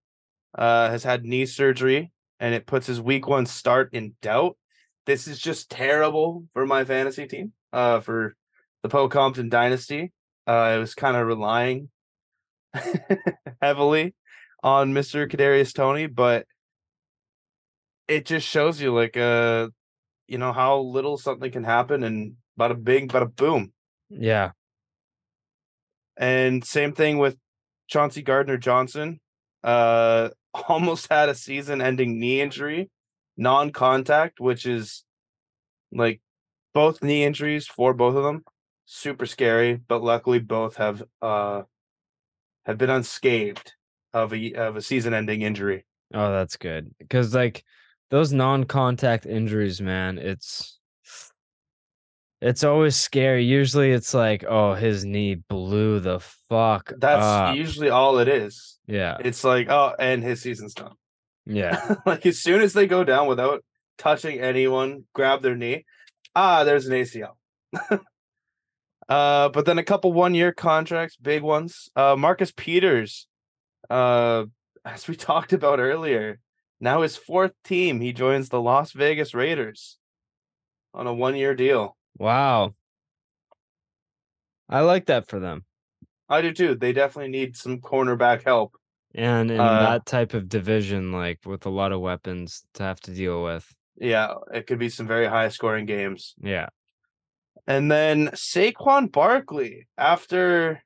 [0.56, 4.56] uh has had knee surgery and it puts his week one start in doubt.
[5.06, 7.52] This is just terrible for my fantasy team.
[7.72, 8.34] Uh for
[8.82, 10.12] the Poe Compton dynasty.
[10.46, 11.90] Uh I was kind of relying
[13.62, 14.14] heavily
[14.62, 15.30] on Mr.
[15.30, 16.46] Kadarius Toney, but
[18.06, 19.68] it just shows you like uh
[20.26, 23.72] you know how little something can happen and bada bing, bada boom.
[24.10, 24.50] Yeah.
[26.16, 27.36] And same thing with
[27.88, 29.20] Chauncey Gardner Johnson.
[29.62, 30.30] Uh
[30.68, 32.90] almost had a season ending knee injury,
[33.36, 35.04] non-contact, which is
[35.92, 36.20] like
[36.78, 38.44] both knee injuries for both of them.
[38.86, 41.62] Super scary, but luckily both have uh
[42.66, 43.72] have been unscathed
[44.12, 45.84] of a of a season ending injury.
[46.14, 46.94] Oh, that's good.
[47.00, 47.64] Because like
[48.10, 50.78] those non-contact injuries, man, it's
[52.40, 53.44] it's always scary.
[53.44, 57.56] Usually it's like, oh, his knee blew the fuck That's up.
[57.56, 58.78] usually all it is.
[58.86, 59.16] Yeah.
[59.18, 60.94] It's like, oh, and his season's done.
[61.44, 61.96] Yeah.
[62.06, 63.64] like as soon as they go down without
[63.98, 65.84] touching anyone, grab their knee,
[66.38, 67.34] ah, there's an ACL.
[69.08, 71.88] uh, but then a couple one year contracts, big ones.
[71.96, 73.26] Uh, Marcus Peters,
[73.90, 74.44] uh,
[74.84, 76.38] as we talked about earlier,
[76.80, 79.98] now his fourth team, he joins the Las Vegas Raiders
[80.94, 81.96] on a one year deal.
[82.18, 82.74] Wow.
[84.68, 85.64] I like that for them.
[86.28, 86.74] I do too.
[86.74, 88.74] They definitely need some cornerback help.
[89.14, 93.00] And in Uh, that type of division, like with a lot of weapons to have
[93.00, 93.74] to deal with.
[94.00, 96.34] Yeah, it could be some very high scoring games.
[96.40, 96.68] Yeah.
[97.66, 100.82] And then Saquon Barkley, after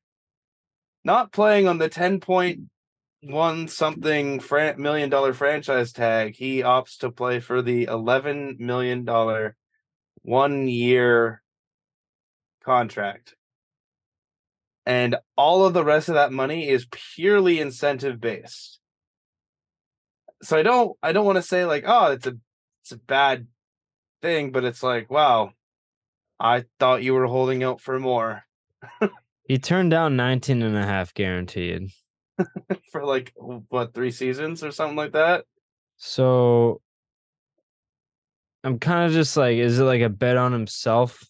[1.05, 7.41] not playing on the 10.1 something fran- million dollar franchise tag, he opts to play
[7.41, 9.57] for the 11 million dollar
[10.23, 11.43] one year
[12.65, 13.35] contract.
[14.85, 18.81] And all of the rest of that money is purely incentive based.
[20.43, 22.37] So I don't I don't want to say like, oh, it's a
[22.83, 23.47] it's a bad
[24.21, 25.53] thing, but it's like, wow,
[26.39, 28.45] I thought you were holding out for more
[29.49, 31.91] He turned down 19 and a half guaranteed.
[32.91, 35.45] for like what three seasons or something like that.
[35.97, 36.81] So
[38.65, 41.23] I'm kind of just like, is it like a bet on himself?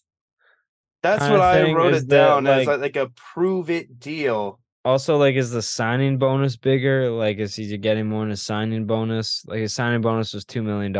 [1.03, 4.59] That's what I wrote is it down as like- like, like a prove it deal.
[4.85, 7.09] Also, like, is the signing bonus bigger?
[7.09, 9.45] Like, is he getting more in a signing bonus?
[9.45, 10.91] Like, his signing bonus was $2 million.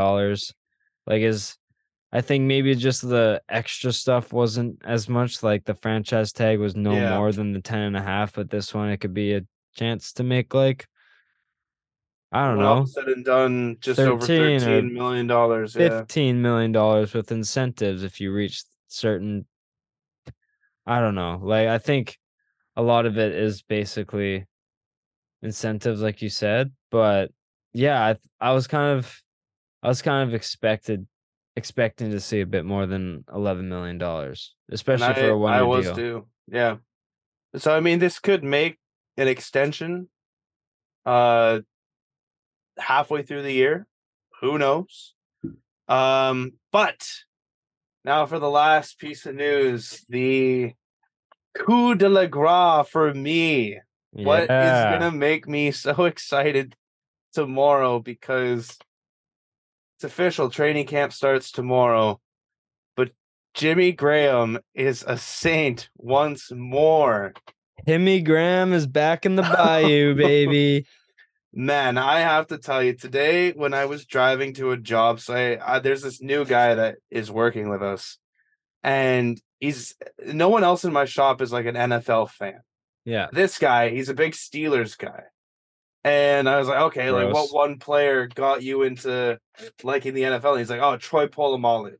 [1.05, 1.57] Like, is
[2.13, 5.43] I think maybe just the extra stuff wasn't as much.
[5.43, 7.17] Like, the franchise tag was no Yeah.
[7.17, 9.41] more than the 10 and a half, but this one, it could be a
[9.75, 10.87] chance to make like,
[12.31, 15.75] I don't When all know, said and done, just over 13 or thirteen million dollars.
[15.75, 19.45] Yeah, fifteen million dollars with incentives if you reach certain
[20.85, 21.39] I don't know.
[21.41, 22.17] Like I think
[22.75, 24.45] a lot of it is basically
[25.41, 27.31] incentives like you said, but
[27.73, 28.15] yeah, I
[28.49, 29.21] I was kind of
[29.81, 31.07] I was kind of expected
[31.55, 35.61] expecting to see a bit more than 11 million dollars, especially for a one I
[35.63, 35.95] was deal.
[35.95, 36.27] too.
[36.47, 36.77] Yeah.
[37.55, 38.77] So I mean, this could make
[39.17, 40.09] an extension.
[41.05, 41.59] Uh,
[42.77, 43.85] halfway through the year,
[44.41, 45.13] who knows?
[45.87, 47.05] Um, but
[48.05, 50.73] now for the last piece of news, the
[51.55, 53.79] coup de la grace for me.
[54.11, 56.75] What is gonna make me so excited
[57.33, 58.77] tomorrow because
[59.95, 62.19] it's official training camp starts tomorrow
[62.95, 63.09] but
[63.55, 67.33] jimmy graham is a saint once more
[67.85, 70.85] Jimmy Graham is back in the bayou, baby.
[71.53, 75.59] Man, I have to tell you, today when I was driving to a job site,
[75.59, 78.17] uh, there's this new guy that is working with us,
[78.83, 79.95] and he's
[80.25, 82.59] no one else in my shop is like an NFL fan.
[83.05, 83.27] Yeah.
[83.31, 85.23] This guy, he's a big Steelers guy.
[86.03, 89.39] And I was like, okay, like what one player got you into
[89.81, 90.51] liking the NFL?
[90.51, 91.93] And he's like, oh, Troy Polamalu.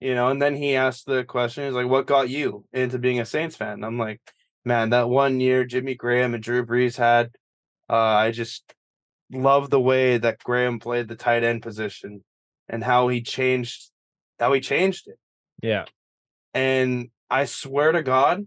[0.00, 3.20] You know, and then he asked the question, he's like, what got you into being
[3.20, 3.74] a Saints fan?
[3.74, 4.20] And I'm like,
[4.64, 7.30] man, that one year Jimmy Graham and Drew Brees had,
[7.88, 8.64] uh, I just
[9.30, 12.24] love the way that Graham played the tight end position
[12.68, 13.90] and how he changed
[14.40, 15.18] how he changed it.
[15.62, 15.84] Yeah.
[16.54, 18.46] And I swear to God,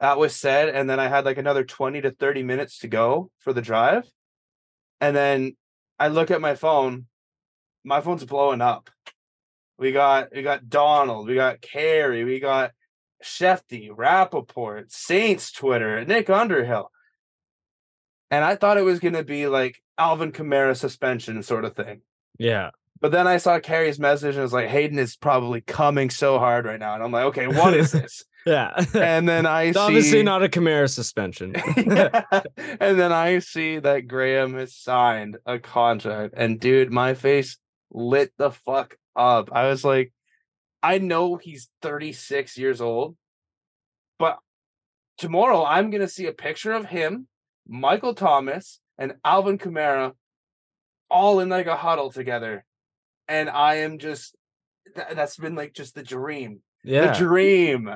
[0.00, 0.68] that was said.
[0.68, 4.04] And then I had like another 20 to 30 minutes to go for the drive.
[5.00, 5.56] And then
[5.98, 7.06] I look at my phone,
[7.84, 8.90] my phone's blowing up.
[9.78, 12.72] We got we got Donald, we got Carey, we got
[13.24, 16.90] Schefty, Rapoport, Saints Twitter, Nick Underhill.
[18.30, 22.02] And I thought it was gonna be like Alvin Kamara suspension sort of thing.
[22.38, 22.70] Yeah.
[23.00, 26.38] But then I saw Carrie's message and it was like, Haydn is probably coming so
[26.38, 26.94] hard right now.
[26.94, 28.24] And I'm like, okay, what is this?
[28.46, 28.72] Yeah.
[28.94, 31.54] and then I It's see obviously not a Kamara suspension.
[31.76, 32.22] Yeah.
[32.56, 37.58] and then I see that Graham has signed a contract, and dude, my face
[37.90, 39.50] lit the fuck up.
[39.52, 40.14] I was like,
[40.82, 43.14] I know he's 36 years old,
[44.18, 44.38] but
[45.18, 47.28] tomorrow I'm gonna see a picture of him,
[47.68, 50.12] Michael Thomas, and Alvin Kamara
[51.10, 52.64] all in like a huddle together.
[53.30, 54.34] And I am just
[54.94, 56.60] th- that's been like just the dream.
[56.82, 57.12] yeah.
[57.12, 57.88] The dream.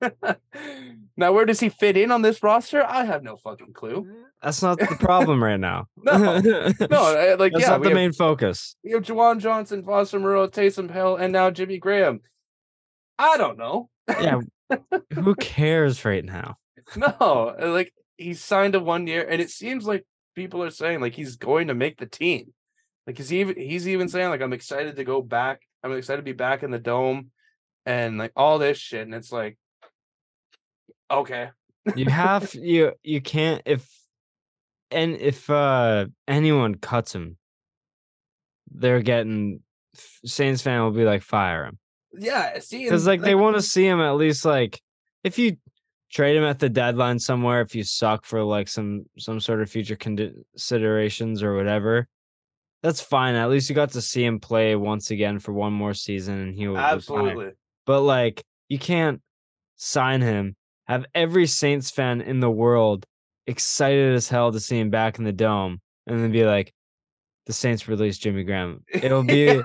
[1.16, 2.84] now, where does he fit in on this roster?
[2.84, 4.02] I have no fucking clue.
[4.02, 4.22] Mm.
[4.42, 5.86] That's not the problem right now.
[6.02, 6.40] No.
[6.40, 8.74] No, like yeah, not the have, main focus.
[8.82, 12.20] we have Juwan Johnson, Foster Moreau, Taysom Hill, and now Jimmy Graham.
[13.16, 13.88] I don't know.
[14.08, 14.40] Yeah.
[15.14, 16.56] Who cares right now?
[16.96, 20.04] No, like he signed a one year, and it seems like
[20.34, 22.52] people are saying like he's going to make the team.
[23.06, 25.62] Like he's even he's even saying like I'm excited to go back.
[25.82, 27.30] I'm excited to be back in the dome,
[27.84, 29.02] and like all this shit.
[29.02, 29.58] And it's like,
[31.10, 31.50] okay,
[31.94, 33.86] You have you you can't if
[34.90, 37.36] and if uh anyone cuts him,
[38.70, 39.60] they're getting
[40.24, 41.78] Saints fan will be like fire him.
[42.18, 42.58] yeah.
[42.60, 44.80] See, Because and, like they want to see him at least like
[45.22, 45.56] if you
[46.10, 49.70] trade him at the deadline somewhere, if you suck for like some some sort of
[49.70, 52.08] future considerations or whatever,
[52.84, 53.34] that's fine.
[53.34, 56.54] At least you got to see him play once again for one more season, and
[56.54, 57.52] he will was absolutely.
[57.86, 59.22] But like you can't
[59.76, 60.54] sign him,
[60.86, 63.06] have every Saints fan in the world
[63.46, 66.74] excited as hell to see him back in the dome, and then be like,
[67.46, 68.84] the Saints released Jimmy Graham.
[68.92, 69.44] It'll be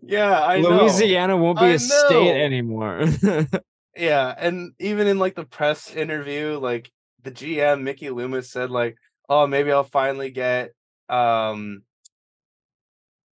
[0.00, 0.82] yeah, I know.
[0.82, 3.04] Louisiana won't be I a state anymore.
[3.96, 6.90] Yeah, and even in like the press interview, like
[7.22, 8.96] the GM Mickey Loomis said, like,
[9.28, 10.72] "Oh, maybe I'll finally get,
[11.14, 11.82] um,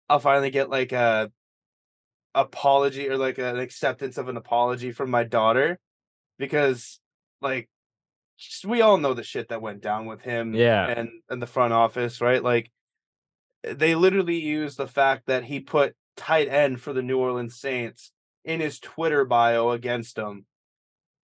[0.10, 1.32] I'll finally get like a
[2.34, 5.80] apology or like an acceptance of an apology from my daughter,
[6.38, 7.00] because
[7.42, 7.70] like
[8.66, 10.88] we all know the shit that went down with him, Yeah.
[10.88, 12.44] and and the front office, right?
[12.44, 12.72] Like
[13.64, 18.12] they literally used the fact that he put tight end for the New Orleans Saints
[18.44, 20.46] in his Twitter bio against him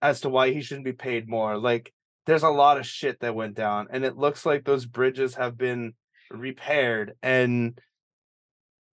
[0.01, 1.57] as to why he shouldn't be paid more.
[1.57, 1.93] Like
[2.25, 5.55] there's a lot of shit that went down and it looks like those bridges have
[5.57, 5.93] been
[6.31, 7.79] repaired and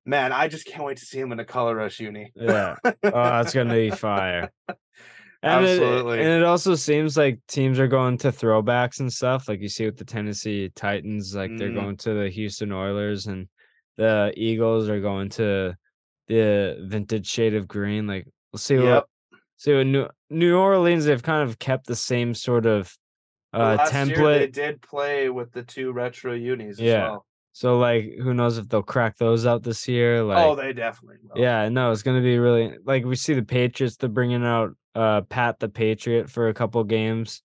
[0.06, 2.32] man, I just can't wait to see him in a color rush uni.
[2.36, 2.76] yeah.
[2.84, 4.52] Oh, that's gonna be fire.
[5.44, 6.20] And it- Absolutely.
[6.20, 9.48] and it also seems like teams are going to throwbacks and stuff.
[9.48, 11.76] Like you see with the Tennessee Titans, like they're Mhm.
[11.76, 13.48] going to the Houston Oilers, and
[13.98, 15.76] the Eagles are going to
[16.28, 18.08] the vintage shade of green.
[18.08, 19.06] Like we'll see what
[19.58, 21.06] see what New New Orleans.
[21.06, 22.92] They've kind of kept the same sort of
[23.58, 27.03] uh Last year they did play with the two retro unis as Yeah.
[27.10, 27.26] well.
[27.53, 30.24] So like, who knows if they'll crack those out this year?
[30.24, 31.41] Like, oh, they definitely will.
[31.41, 33.97] Yeah, no, it's gonna be really like we see the Patriots.
[33.97, 37.41] They're bringing out uh Pat the Patriot for a couple games.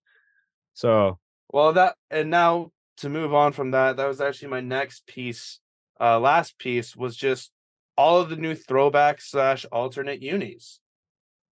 [0.74, 1.18] So
[1.50, 5.60] Well, that and now to move on from that, that was actually my next piece.
[5.98, 7.52] Uh, last piece was just
[7.96, 10.80] all of the new throwback slash alternate unis.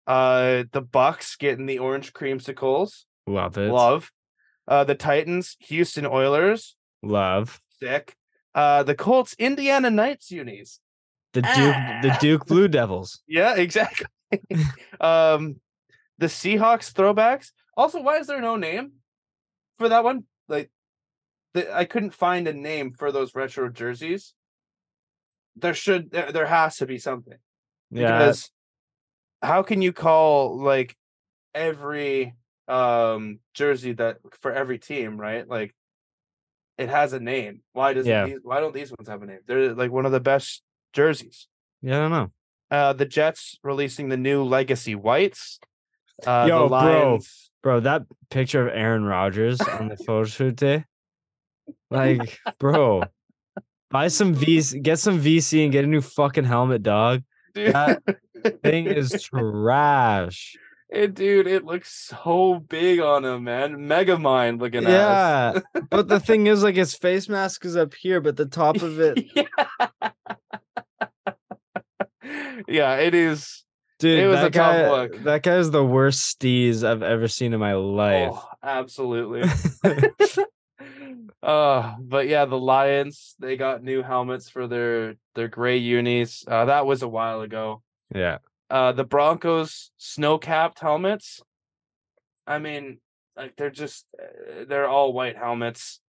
[0.07, 3.71] Uh, the Bucks getting the orange creamsicles, love it.
[3.71, 4.11] love.
[4.71, 8.15] Uh, the Titans, Houston Oilers, Love sick.
[8.55, 10.79] Uh, the Colts, Indiana Knights unis.
[11.33, 11.75] the Duke.
[12.03, 12.17] The Ah.
[12.21, 13.19] Duke Blue Devils.
[13.27, 14.05] Yeah, exactly.
[15.01, 15.59] um,
[16.19, 17.51] the Seahawks throwbacks.
[17.75, 18.93] Also, why is there no name
[19.77, 20.23] for that one?
[20.47, 20.69] Like,
[21.53, 24.33] the, I couldn't find a name for those retro jerseys.
[25.57, 27.39] There should, there, there has to be something
[27.91, 28.49] Yeah, because
[29.41, 30.95] how can you call like
[31.53, 32.35] every
[32.71, 35.47] um jersey that for every team, right?
[35.47, 35.75] Like,
[36.77, 37.61] it has a name.
[37.73, 38.25] Why does Yeah.
[38.25, 39.39] these, why don't these ones have a name?
[39.45, 40.63] They're like one of the best
[40.93, 41.47] jerseys.
[41.81, 42.31] Yeah, I don't know.
[42.69, 45.59] Uh, the Jets releasing the new Legacy Whites.
[46.25, 47.19] Uh, Yo, the bro.
[47.63, 50.85] Bro, that picture of Aaron Rodgers on the photo shoot day.
[51.89, 53.03] Like, bro,
[53.89, 57.23] buy some VC, get some VC and get a new fucking helmet, dog.
[57.53, 58.01] Dude, That
[58.63, 60.55] Thing is trash.
[60.91, 63.77] It, dude, it looks so big on him, man.
[63.87, 65.61] Megamind looking ass.
[65.73, 65.81] Yeah.
[65.89, 68.99] But the thing is, like, his face mask is up here, but the top of
[68.99, 70.09] it, yeah.
[72.67, 73.63] yeah, it is.
[73.99, 75.23] dude, It was that a tough guy, look.
[75.23, 78.31] that guy is the worst steez I've ever seen in my life.
[78.33, 79.43] Oh, absolutely.
[81.43, 86.43] uh, but yeah, the Lions they got new helmets for their their gray unis.
[86.47, 87.81] Uh, that was a while ago.
[88.13, 88.37] yeah.
[88.71, 91.41] Uh, the Broncos snow capped helmets.
[92.47, 92.99] I mean,
[93.35, 95.99] like they're just uh, they're all white helmets.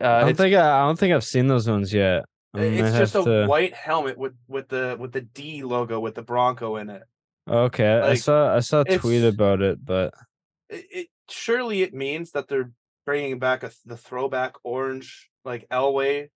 [0.00, 2.24] I Uh, don't think I, I don't think I've seen those ones yet.
[2.54, 6.14] I it's just a to- white helmet with with the with the D logo with
[6.14, 7.02] the Bronco in it.
[7.48, 10.14] Okay, I saw I saw a tweet about it, but
[10.70, 12.70] it, it surely it means that they're
[13.04, 16.30] bringing back a, the throwback orange like Elway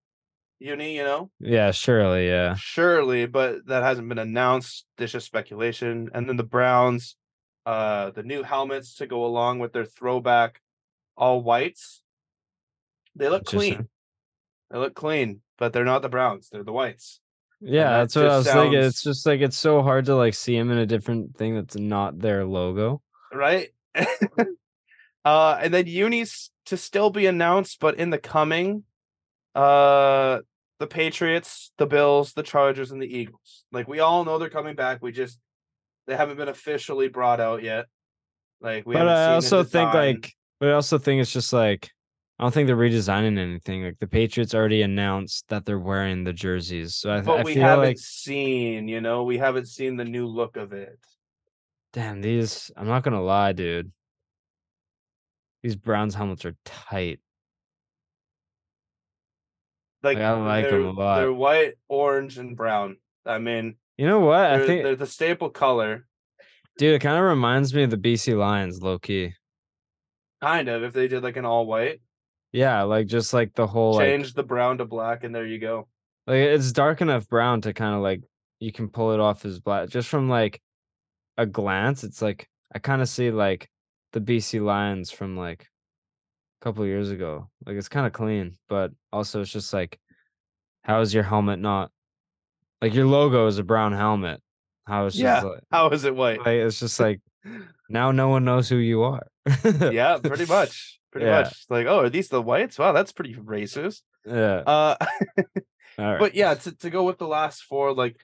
[0.60, 1.30] uni, you know?
[1.40, 2.54] yeah, surely, yeah.
[2.54, 4.86] Surely, but that hasn't been announced.
[4.96, 6.10] There's just speculation.
[6.14, 7.16] And then the Browns,
[7.66, 10.60] uh, the new helmets to go along with their throwback
[11.16, 12.02] all whites.
[13.16, 13.88] They look clean.
[14.70, 16.48] They look clean, but they're not the Browns.
[16.48, 17.20] They're the whites,
[17.60, 18.80] Yeah, that that's what I was just thinking.
[18.80, 21.76] It's just like it's so hard to like see them in a different thing that's
[21.76, 23.02] not their logo.
[23.32, 23.68] right?
[25.24, 28.84] uh, and then unis to still be announced, but in the coming,
[29.54, 30.38] uh,
[30.80, 33.64] the Patriots, the Bills, the Chargers, and the Eagles.
[33.70, 35.00] Like we all know they're coming back.
[35.02, 35.38] We just
[36.06, 37.86] they haven't been officially brought out yet.
[38.60, 41.90] Like we but I also think like, but I also think it's just like
[42.38, 43.84] I don't think they're redesigning anything.
[43.84, 47.54] Like the Patriots already announced that they're wearing the jerseys, so I, but I we
[47.54, 50.98] feel haven't like seen, you know, we haven't seen the new look of it.
[51.92, 52.70] damn these.
[52.74, 53.92] I'm not gonna lie, dude.
[55.62, 57.20] These Browns helmets are tight.
[60.02, 61.20] Like I like 'em they're, a lot.
[61.20, 62.96] They're white, orange, and brown.
[63.26, 64.40] I mean, You know what?
[64.40, 66.06] I think, they're the staple color.
[66.78, 69.34] dude, it kind of reminds me of the BC Lions, low key.
[70.40, 72.00] Kind of, if they did like an all white,
[72.52, 75.58] Yeah, like just like the whole like change the brown to black, and there you
[75.58, 75.86] go.
[76.26, 78.22] Like it's dark enough brown to kind of like
[78.58, 80.60] you can pull it off as black just from like
[81.36, 82.04] a glance.
[82.04, 83.68] It's like I kind of see like
[84.12, 85.66] the BC Lions from like
[86.60, 87.48] a couple years ago.
[87.66, 89.98] Like it's kind of clean, but also it's just like
[90.82, 91.90] how is your helmet not
[92.82, 94.40] like your logo is a brown helmet?
[94.86, 95.40] How is Yeah.
[95.42, 96.38] like, How is it white?
[96.40, 97.20] like it's just like
[97.88, 99.26] now no one knows who you are.
[99.64, 100.98] yeah, pretty much.
[101.12, 101.42] Pretty Yeah.
[101.42, 101.64] much.
[101.68, 102.78] Like, oh, are these the whites?
[102.78, 104.02] Wow, that's pretty racist.
[104.26, 104.62] yeah.
[104.66, 104.96] Uh
[105.98, 106.18] All right.
[106.18, 108.16] but yeah, to, to go with the last four, like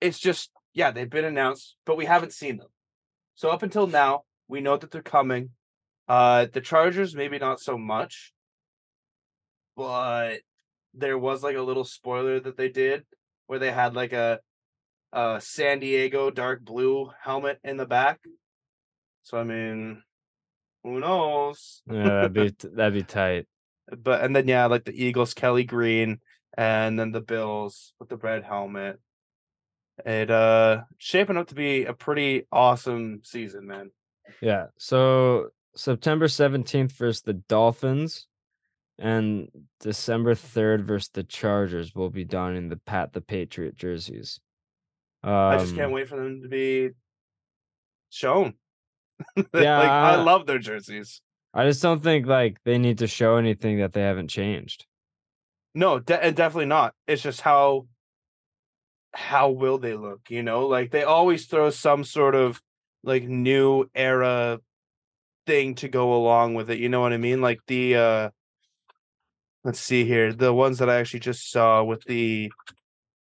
[0.00, 2.68] it's just yeah, they've been announced, but we haven't seen them.
[3.34, 5.50] So up until now, we know that they're coming.
[6.08, 8.32] Uh the Chargers, maybe not so much,
[9.76, 10.38] but
[10.94, 13.04] there was like a little spoiler that they did
[13.46, 14.40] where they had like a
[15.12, 18.20] a San Diego dark blue helmet in the back.
[19.22, 20.02] So I mean,
[20.82, 21.82] who knows?
[21.90, 23.46] yeah, that'd be that'd be tight.
[23.96, 26.20] but and then yeah, like the Eagles, Kelly Green,
[26.56, 28.98] and then the Bills with the red helmet.
[30.04, 33.90] It uh shaping up to be a pretty awesome season, man.
[34.40, 34.66] Yeah.
[34.78, 38.26] So September 17th versus the Dolphins
[38.98, 39.48] and
[39.80, 44.38] December 3rd versus the Chargers will be donning the Pat the Patriot jerseys.
[45.24, 46.90] Um, I just can't wait for them to be
[48.10, 48.54] shown.
[49.36, 51.20] Yeah, like I I- love their jerseys.
[51.54, 54.86] I just don't think like they need to show anything that they haven't changed.
[55.74, 56.94] No, de- and definitely not.
[57.06, 57.86] It's just how
[59.14, 60.66] how will they look, you know?
[60.66, 62.60] Like they always throw some sort of
[63.04, 64.58] like new era
[65.46, 67.40] thing to go along with it, you know what I mean?
[67.40, 68.30] Like the uh
[69.64, 72.50] let's see here, the ones that I actually just saw with the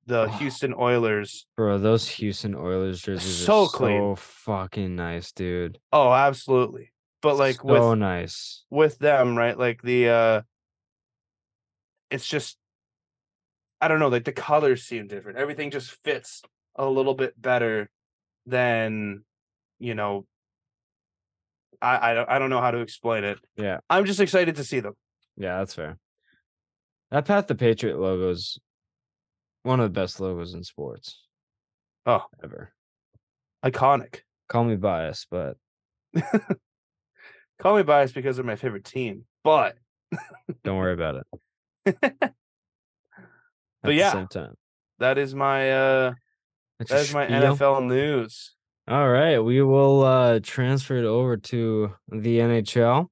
[0.06, 0.28] the.
[0.38, 1.46] Houston Oilers.
[1.56, 4.00] Bro, those Houston Oilers jerseys So are clean.
[4.00, 5.78] so fucking nice, dude.
[5.92, 6.90] Oh, absolutely.
[7.22, 8.64] But like so with nice.
[8.70, 9.56] with them, right?
[9.58, 10.42] Like the uh
[12.10, 12.56] it's just
[13.80, 15.38] I don't know, like the colors seem different.
[15.38, 16.42] Everything just fits
[16.76, 17.88] a little bit better
[18.46, 19.22] than
[19.78, 20.26] you know
[21.82, 23.38] I I don't I don't know how to explain it.
[23.56, 23.78] Yeah.
[23.88, 24.94] I'm just excited to see them.
[25.36, 25.98] Yeah, that's fair.
[27.10, 28.58] That Pat the Patriot logo is
[29.62, 31.20] one of the best logos in sports.
[32.06, 32.24] Oh.
[32.42, 32.72] ever.
[33.64, 34.20] Iconic.
[34.48, 35.56] Call me biased, but
[37.60, 39.76] Call me biased because they're my favorite team, but
[40.64, 41.22] Don't worry about
[41.86, 41.96] it.
[43.82, 44.54] But yeah, same time.
[44.98, 46.12] that is my uh
[46.78, 47.56] That's that is my spiel.
[47.56, 48.54] NFL news.
[48.90, 53.06] All right, we will uh transfer it over to the NHL.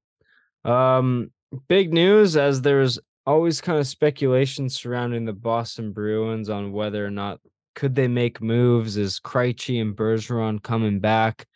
[0.64, 1.31] Um
[1.68, 7.12] big news as there's always kind of speculation surrounding the Boston Bruins on whether or
[7.12, 7.39] not
[7.76, 11.47] could they make moves is Krejci and Bergeron coming back.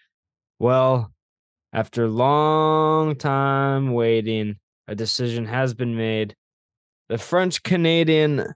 [0.61, 1.13] Well,
[1.73, 6.37] after long time waiting, a decision has been made.
[7.09, 8.47] The French Canadian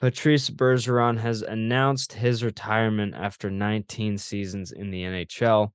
[0.00, 5.72] Patrice Bergeron has announced his retirement after 19 seasons in the NHL.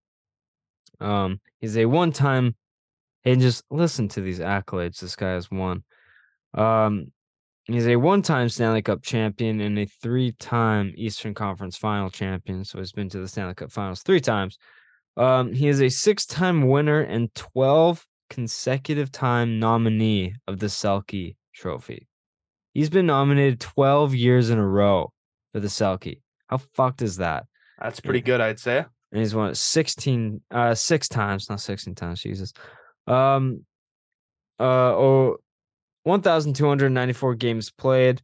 [1.00, 2.56] Um, he's a one-time,
[3.26, 5.84] and just listen to these accolades this guy has won.
[6.54, 7.08] Um,
[7.66, 12.64] he's a one-time Stanley Cup champion and a three-time Eastern Conference Final champion.
[12.64, 14.60] So he's been to the Stanley Cup Finals three times.
[15.18, 22.08] Um, he is a six-time winner and 12 consecutive time nominee of the Selke Trophy.
[22.74, 25.12] He's been nominated 12 years in a row
[25.54, 26.22] for the Selke.
[26.48, 27.46] How fucked is that?
[27.80, 28.86] That's pretty good, I'd say.
[29.12, 32.54] And he's won it 16 uh 6 times, not 16 times, Jesus.
[33.08, 33.66] Um
[34.60, 35.38] uh oh
[36.04, 38.22] 1294 games played,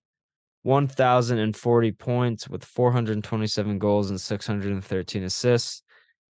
[0.63, 5.83] 1040 points with 427 goals and 613 assists.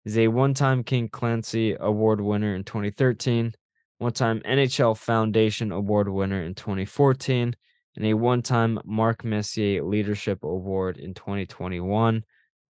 [0.04, 3.54] He's a one-time King Clancy Award winner in 2013,
[3.98, 7.56] one-time NHL Foundation Award winner in 2014,
[7.98, 12.24] and a one-time Mark Messier Leadership Award in 2021.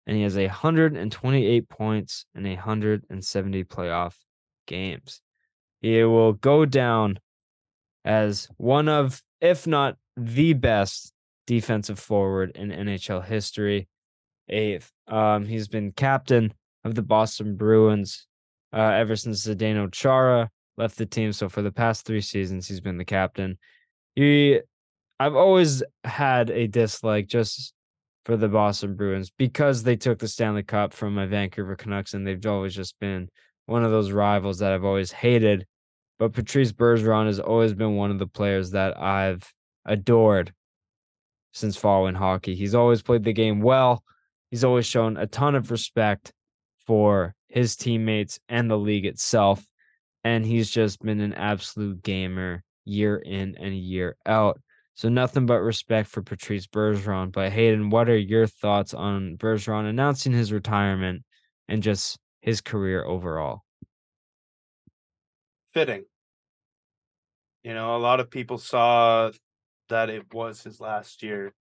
[0.07, 4.15] And he has a 128 points in 170 playoff
[4.65, 5.21] games.
[5.79, 7.19] He will go down
[8.03, 11.13] as one of, if not the best
[11.45, 13.87] defensive forward in NHL history.
[14.49, 16.51] Eighth, um, he's been captain
[16.83, 18.25] of the Boston Bruins
[18.73, 21.31] uh, ever since Zdeno Chara left the team.
[21.31, 23.59] So for the past three seasons, he's been the captain.
[24.15, 24.59] He,
[25.21, 27.75] I've always had a dislike just
[28.25, 32.25] for the Boston Bruins because they took the Stanley Cup from my Vancouver Canucks, and
[32.25, 33.29] they've always just been
[33.67, 35.67] one of those rivals that I've always hated.
[36.17, 39.47] But Patrice Bergeron has always been one of the players that I've
[39.85, 40.53] adored
[41.51, 42.55] since following hockey.
[42.55, 44.03] He's always played the game well.
[44.49, 46.33] He's always shown a ton of respect
[46.87, 49.63] for his teammates and the league itself.
[50.23, 54.59] And he's just been an absolute gamer year in and year out.
[55.01, 57.31] So nothing but respect for Patrice Bergeron.
[57.31, 61.23] But Haydn, what are your thoughts on Bergeron announcing his retirement
[61.67, 63.63] and just his career overall?
[65.73, 66.03] Fitting.
[67.63, 69.31] You know, a lot of people saw
[69.89, 71.51] that it was his last year.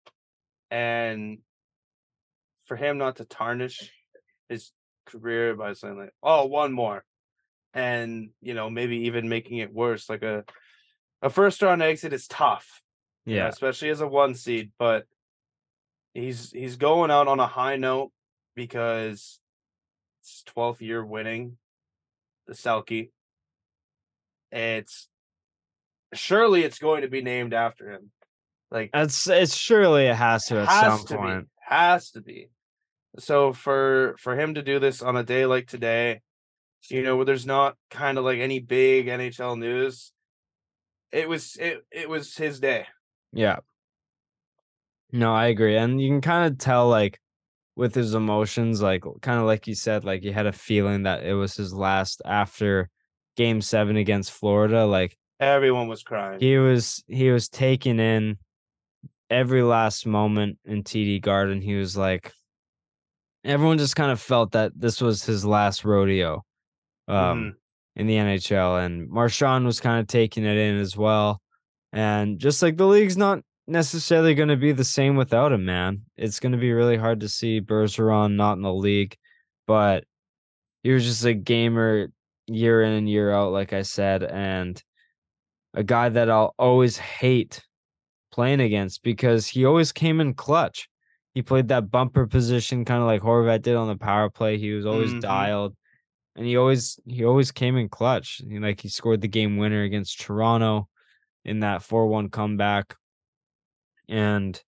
[0.70, 1.38] And
[2.66, 3.90] for him not to tarnish
[4.50, 4.70] his
[5.06, 7.06] career by saying like, oh, one more.
[7.72, 10.10] And, you know, maybe even making it worse.
[10.10, 10.44] Like a
[11.22, 12.82] a first round exit is tough.
[13.26, 13.48] You know, Yeah.
[13.48, 15.06] especially as a one seed, but
[16.14, 18.12] he's he's going out on a high note
[18.54, 19.40] because
[20.20, 21.58] it's 12th year winning
[22.46, 23.10] the Selke.
[24.52, 25.08] It's
[26.14, 28.10] surely it's going to be named after him.
[28.70, 31.44] Like It's it's surely it has to at has some to point.
[31.44, 32.50] be has to be.
[33.18, 36.20] So for for him to do this on a day like today,
[36.88, 40.12] you know, where there's not kind of like any big NHL news,
[41.12, 42.86] it was it it was his day.
[43.32, 43.58] Yeah.
[45.12, 45.76] No, I agree.
[45.76, 47.18] And you can kind of tell like
[47.76, 51.24] with his emotions, like kind of like you said, like he had a feeling that
[51.24, 52.88] it was his last after
[53.36, 54.86] game seven against Florida.
[54.86, 56.38] Like Everyone was crying.
[56.40, 58.38] he was he was taking in
[59.30, 61.60] every last moment in TD Garden.
[61.60, 62.32] He was like
[63.44, 66.44] everyone just kind of felt that this was his last rodeo
[67.08, 67.54] um Mhm.
[67.96, 71.40] in the NHL and Marchand was kind of taking it in as well.
[71.92, 76.02] And just like the league's not necessarily going to be the same without him, man.
[76.16, 79.16] It's going to be really hard to see Bergeron not in the league,
[79.66, 80.04] but
[80.82, 82.08] he was just a gamer
[82.46, 84.82] year in and year out, like I said, and
[85.74, 87.64] a guy that I'll always hate
[88.32, 90.88] playing against because he always came in clutch.
[91.34, 94.58] He played that bumper position, kind of like Horvat did on the power play.
[94.58, 95.20] He was always Mhm.
[95.20, 95.76] dialed,
[96.34, 98.40] and he always he always came in clutch.
[98.48, 100.88] He- Like he scored the game winner against Toronto
[101.44, 102.96] in that four one comeback,
[104.08, 104.60] and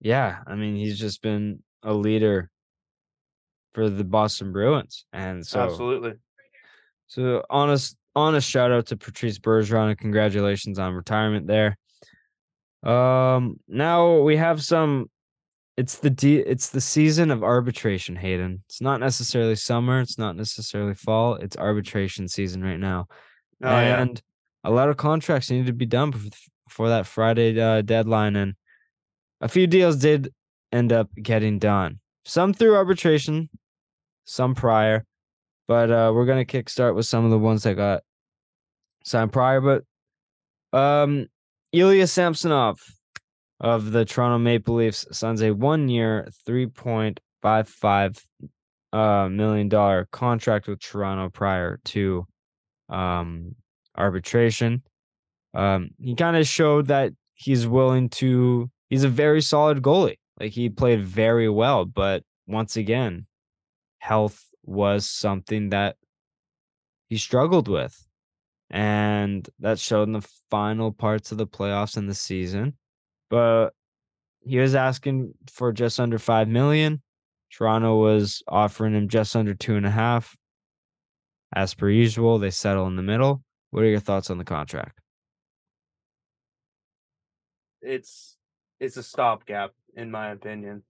[0.00, 2.50] yeah, I mean he's just been a leader
[3.72, 6.14] for the Boston Bruins, and so Absolutely.
[7.06, 11.76] so honest honest shout out to Patrice Bergeron and congratulations on retirement there.
[12.82, 15.10] Um now we have some
[15.76, 18.62] it's the de- it's the season of arbitration, Haydn.
[18.66, 23.08] It's not necessarily summer, it's not necessarily fall, it's arbitration season right now.
[23.62, 24.22] Oh and
[24.66, 26.12] a lot of contracts need to be done
[26.66, 28.54] before that Friday uh, deadline, and
[29.40, 30.32] a few deals did
[30.72, 32.00] end up getting done.
[32.24, 33.48] Some through arbitration,
[34.24, 35.04] some prior,
[35.68, 38.02] but uh, we're gonna kickstart with some of the ones that got
[39.04, 39.60] signed prior.
[39.60, 39.84] But
[40.76, 41.26] um,
[41.72, 42.80] Ilya Samsonov
[43.60, 48.18] of the Toronto Maple Leafs signs a one-year, three point five five
[48.92, 52.26] uh, million dollar contract with Toronto prior to
[52.88, 53.54] um,
[53.96, 54.82] arbitration.
[55.54, 58.70] Um, he kind of showed that he's willing to.
[58.88, 60.18] He's a very solid goalie.
[60.38, 63.26] Like he played very well, but once again,
[63.98, 65.96] health was something that
[67.08, 68.06] he struggled with.
[68.68, 72.74] And that showed in the final parts of the playoffs in the season.
[73.30, 73.70] But
[74.40, 77.02] he was asking for just under five million.
[77.50, 80.36] Toronto was offering him just under two and a half.
[81.54, 83.42] As per usual, they settle in the middle.
[83.70, 85.00] What are your thoughts on the contract?
[87.82, 88.36] It's
[88.80, 90.82] it's a stopgap, in my opinion.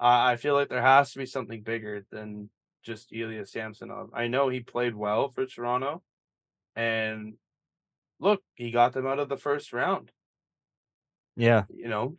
[0.00, 2.50] Uh, I feel like there has to be something bigger than
[2.84, 4.10] just Ilya Samsonov.
[4.14, 6.02] I know he played well for Toronto,
[6.76, 7.34] and
[8.20, 10.12] look, he got them out of the first round.
[11.36, 12.16] Yeah, you know,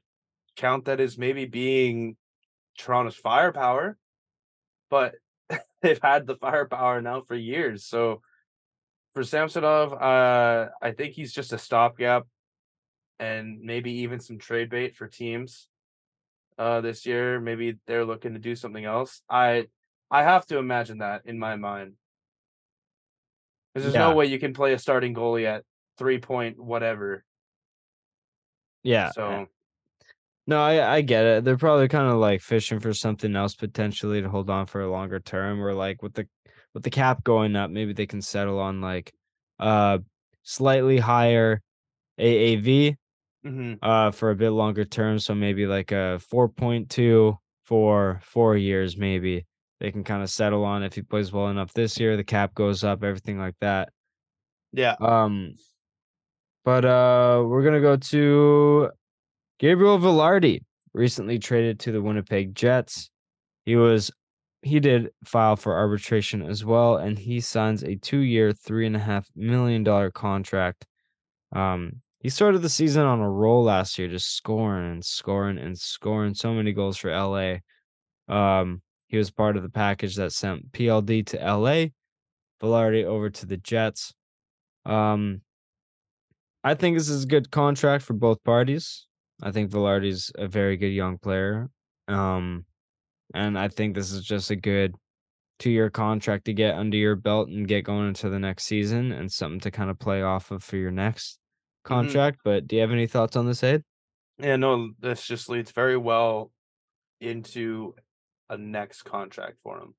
[0.56, 2.18] count that as maybe being
[2.78, 3.98] Toronto's firepower,
[4.90, 5.16] but
[5.82, 7.86] they've had the firepower now for years.
[7.86, 8.22] So
[9.14, 12.24] for Samsonov, uh, I think he's just a stopgap
[13.20, 15.68] and maybe even some trade bait for teams
[16.58, 17.40] uh, this year.
[17.40, 19.22] Maybe they're looking to do something else.
[19.30, 19.68] I
[20.12, 21.94] I have to imagine that in my mind.
[23.74, 24.10] Because there's yeah.
[24.10, 25.64] no way you can play a starting goalie at
[25.98, 27.24] three point whatever.
[28.84, 29.12] Yeah.
[29.12, 29.48] So
[30.48, 31.44] no, I I get it.
[31.44, 34.90] They're probably kind of like fishing for something else potentially to hold on for a
[34.90, 36.28] longer term, or like with the
[36.74, 39.14] with the cap going up, maybe they can settle on like
[39.60, 40.00] uh
[40.44, 41.62] slightly higher
[42.20, 42.96] AAV
[43.46, 43.74] mm-hmm.
[43.82, 45.20] uh for a bit longer term.
[45.20, 49.46] So maybe like a four point two for four years, maybe
[49.80, 52.54] they can kind of settle on if he plays well enough this year, the cap
[52.54, 53.90] goes up, everything like that.
[54.72, 54.96] Yeah.
[55.00, 55.56] Um
[56.66, 58.90] but uh we're gonna go to
[59.60, 60.62] Gabriel Vilardi
[60.94, 63.10] recently traded to the Winnipeg Jets.
[63.66, 64.12] He was
[64.62, 69.00] he did file for arbitration as well, and he signs a two-year, three and a
[69.00, 70.86] half million dollar contract.
[71.54, 75.78] Um, he started the season on a roll last year, just scoring and scoring and
[75.78, 77.56] scoring so many goals for LA.
[78.28, 81.88] Um, he was part of the package that sent PLD to LA,
[82.62, 84.14] Vilardi over to the Jets.
[84.86, 85.42] Um,
[86.64, 89.08] I think this is a good contract for both parties.
[89.42, 91.70] I think Vilardi's a very good young player.
[92.10, 92.66] Um,
[93.34, 94.96] and I think this is just a good
[95.60, 99.12] two year contract to get under your belt and get going into the next season
[99.12, 101.38] and something to kind of play off of for your next
[101.86, 101.94] mm-hmm.
[101.94, 102.38] contract.
[102.38, 102.50] Mm-hmm.
[102.50, 103.84] But do you have any thoughts on this, Aid?
[104.40, 106.52] Yeah, no, this just leads very well
[107.20, 107.94] into
[108.50, 109.94] a next contract for him.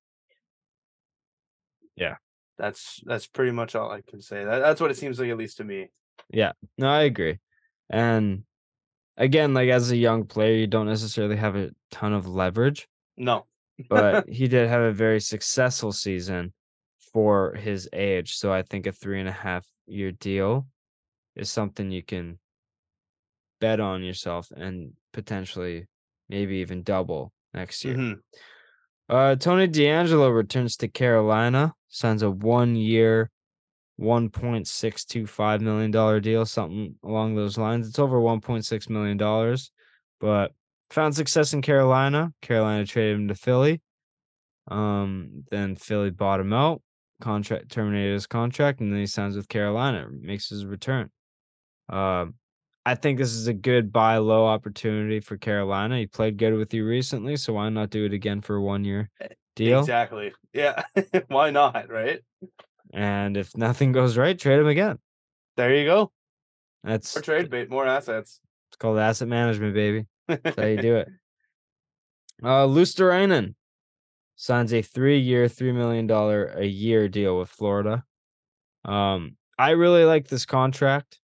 [1.94, 2.16] Yeah.
[2.58, 4.44] That's that's pretty much all I can say.
[4.44, 5.88] That, that's what it seems like, at least to me.
[6.30, 6.52] Yeah.
[6.78, 7.38] No, I agree.
[7.90, 8.44] And
[9.16, 12.88] again, like as a young player, you don't necessarily have a ton of leverage.
[13.16, 13.46] No.
[13.88, 16.52] but he did have a very successful season
[17.12, 18.34] for his age.
[18.34, 20.66] So I think a three and a half year deal
[21.36, 22.38] is something you can
[23.60, 25.86] bet on yourself and potentially
[26.28, 27.94] maybe even double next year.
[27.96, 29.14] Mm-hmm.
[29.14, 33.30] Uh, Tony DeAngelo returns to Carolina, signs a one year,
[34.00, 37.88] $1.625 million deal, something along those lines.
[37.88, 39.56] It's over $1.6 million,
[40.20, 40.52] but
[40.90, 42.32] found success in Carolina.
[42.42, 43.80] Carolina traded him to Philly.
[44.68, 46.82] Um, then Philly bought him out,
[47.20, 51.10] contract terminated his contract, and then he signs with Carolina, makes his return.
[51.88, 52.34] Um,
[52.86, 55.98] I think this is a good buy low opportunity for Carolina.
[55.98, 58.84] He played good with you recently, so why not do it again for a one
[58.84, 59.10] year
[59.54, 59.80] deal?
[59.80, 60.32] Exactly.
[60.52, 60.82] Yeah.
[61.28, 61.90] why not?
[61.90, 62.20] Right.
[62.92, 64.98] And if nothing goes right, trade him again.
[65.56, 66.10] There you go.
[66.82, 68.40] That's more trade bait, more assets.
[68.70, 70.06] It's called asset management, baby.
[70.42, 71.08] That's how you do it.
[72.42, 73.54] Uh Luostarinen
[74.34, 78.02] signs a three-year, three million dollar a year deal with Florida.
[78.82, 81.18] Um, I really like this contract.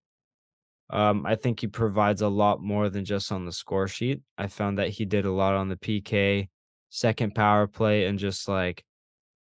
[0.91, 4.21] Um, I think he provides a lot more than just on the score sheet.
[4.37, 6.49] I found that he did a lot on the PK,
[6.89, 8.83] second power play, and just like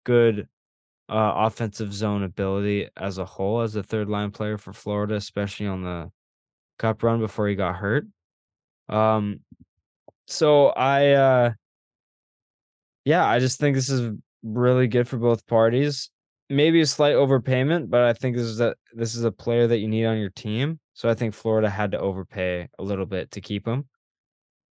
[0.06, 0.48] good
[1.10, 5.66] uh, offensive zone ability as a whole as a third line player for Florida, especially
[5.68, 6.12] on the
[6.80, 8.06] cup run before he got hurt.
[8.90, 9.40] Um,
[10.28, 11.54] so I, uh,
[13.06, 14.12] yeah, I just think this is
[14.44, 16.10] really good for both parties.
[16.50, 19.80] maybe a slight overpayment, but I think this is a this is a player that
[19.80, 20.80] you need on your team.
[20.94, 23.86] So I think Florida had to overpay a little bit to keep him.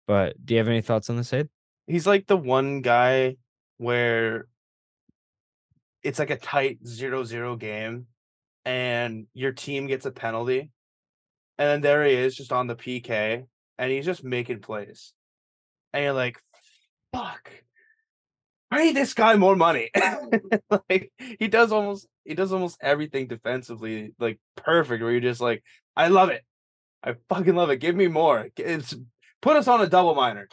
[0.07, 1.49] But do you have any thoughts on this, Aid?
[1.87, 3.37] He's like the one guy
[3.79, 4.47] where
[6.03, 8.07] it's like a tight zero-zero game
[8.65, 10.71] and your team gets a penalty.
[11.59, 13.47] And then there he is just on the PK
[13.79, 15.13] and he's just making plays.
[15.93, 16.39] And you're like,
[17.13, 17.51] fuck.
[18.73, 19.91] Pay this guy more money.
[20.91, 25.63] like he does almost he does almost everything defensively like perfect where you're just like,
[25.97, 26.43] I love it.
[27.03, 27.77] I fucking love it.
[27.77, 28.49] Give me more.
[28.57, 28.95] It's
[29.43, 30.49] put us on a double minor.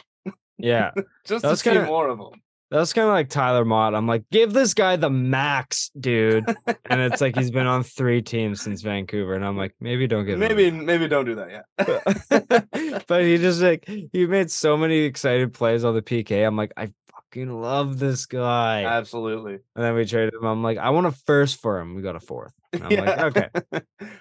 [0.58, 0.92] Yeah.
[1.26, 2.42] just to see kinda- more of them.
[2.72, 3.94] That's kind of like Tyler Motte.
[3.94, 6.44] I'm like, give this guy the max, dude.
[6.86, 9.34] and it's like he's been on three teams since Vancouver.
[9.34, 13.04] And I'm like, maybe don't give him Maybe maybe don't do that yet.
[13.06, 16.46] but, he just like he made so many excited plays on the PK.
[16.46, 18.84] I'm like, I fucking love this guy.
[18.84, 19.54] Absolutely.
[19.76, 20.44] and then we traded him.
[20.44, 21.94] I'm like, I want a first for him.
[21.94, 22.52] We got a fourth.
[22.72, 23.24] And I'm like, Yeah.
[23.26, 23.48] okay.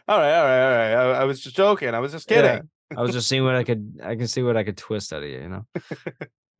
[0.09, 0.93] all right, all right, all right.
[0.93, 1.93] I, I was just joking.
[1.95, 2.41] I was just Yeah.
[2.55, 2.69] kidding.
[2.97, 5.23] I was just seeing what I could I can see what I could twist out
[5.23, 5.65] of you, you know.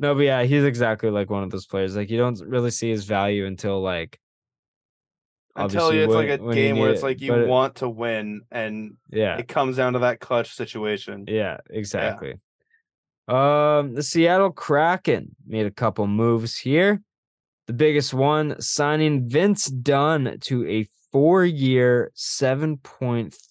[0.01, 1.95] No, but yeah, he's exactly like one of those players.
[1.95, 4.19] Like you don't really see his value until like
[5.55, 7.87] Until obviously it's when- like a game where it's it, like you but want to
[7.87, 9.37] win and yeah.
[9.37, 11.25] it comes down to that clutch situation.
[11.27, 12.33] Yeah, exactly.
[13.27, 16.99] Um, the Seattle Kraken made a couple moves here.
[17.67, 21.53] The biggest one signing Vince Dunn to a point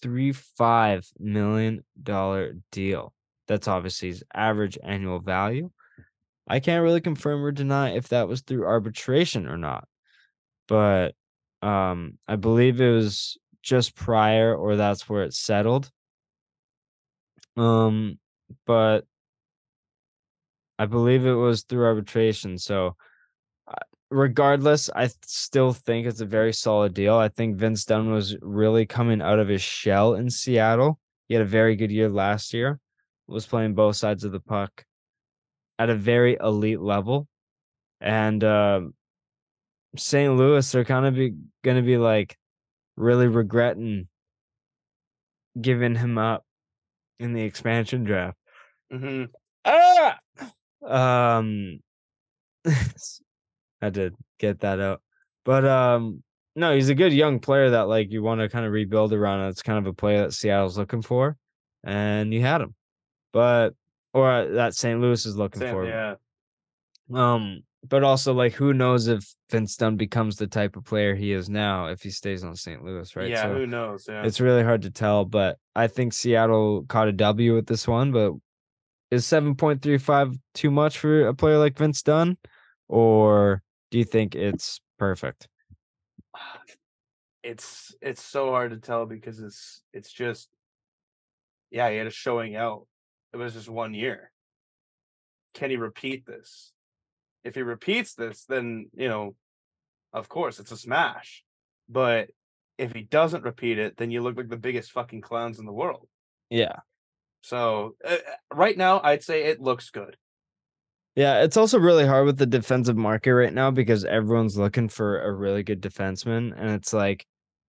[0.01, 3.13] three five million dollar deal.
[3.47, 5.71] That's obviously his average annual value.
[6.47, 9.87] I can't really confirm or deny if that was through arbitration or not,
[10.67, 11.15] but
[11.61, 15.89] um, I believe it was just prior, or that's where it settled.
[17.57, 18.17] Um,
[18.65, 19.05] but
[20.79, 22.57] I believe it was through arbitration.
[22.57, 22.95] So,
[23.67, 23.75] uh,
[24.09, 27.15] regardless, I still think it's a very solid deal.
[27.15, 30.99] I think Vince Dunn was really coming out of his shell in Seattle.
[31.27, 32.79] He had a very good year last year,
[33.27, 34.85] was playing both sides of the puck
[35.81, 37.27] at a very elite level.
[37.99, 38.93] And um
[39.97, 40.33] St.
[40.35, 42.37] Louis, they're kind of be, going to be like
[42.95, 44.07] really regretting
[45.59, 46.45] giving him up
[47.19, 48.37] in the expansion draft.
[48.89, 49.25] hmm
[49.65, 50.17] Ah!
[50.83, 51.79] Um,
[53.81, 55.01] had to get that out,
[55.45, 56.23] but um,
[56.55, 59.49] no, he's a good young player that like you want to kind of rebuild around.
[59.49, 61.37] It's kind of a player that Seattle's looking for,
[61.83, 62.73] and you had him,
[63.33, 63.75] but
[64.13, 64.99] or that St.
[64.99, 65.85] Louis is looking for.
[65.85, 66.15] yeah.
[67.13, 71.33] Um, but also like who knows if Vince Dunn becomes the type of player he
[71.33, 72.83] is now if he stays on St.
[72.83, 73.29] Louis, right?
[73.29, 74.05] Yeah, So- who knows?
[74.07, 74.23] Yeah.
[74.23, 78.11] it's really hard to tell, but I think Seattle caught a W with this one.
[78.11, 78.33] But
[79.09, 82.37] is 7.35 too much for a player like Vince Dunn?
[82.87, 85.47] Or do you think it's perfect?
[87.43, 90.47] it's it's so hard to tell because it's it's just
[91.71, 92.85] yeah, he had a showing out.
[93.33, 94.31] It was just one year.
[95.53, 96.71] Can he repeat this?
[97.43, 99.35] If he repeats this, then you know,
[100.13, 101.43] of course it's a smash.
[101.89, 102.29] But
[102.77, 105.73] if he doesn't repeat it, then you look like the biggest fucking clowns in the
[105.73, 106.07] world.
[106.49, 106.77] Yeah.
[107.41, 108.17] So uh,
[108.53, 110.17] right now, I'd say it looks good.
[111.15, 111.43] Yeah.
[111.43, 115.31] It's also really hard with the defensive market right now because everyone's looking for a
[115.31, 116.53] really good defenseman.
[116.57, 117.25] And it's like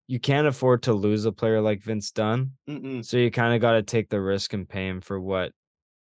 [0.07, 2.53] you can't afford to lose a player like Vince Dunn.
[2.69, 3.05] Mm-mm.
[3.05, 5.53] So you kind of got to take the risk and pay him for what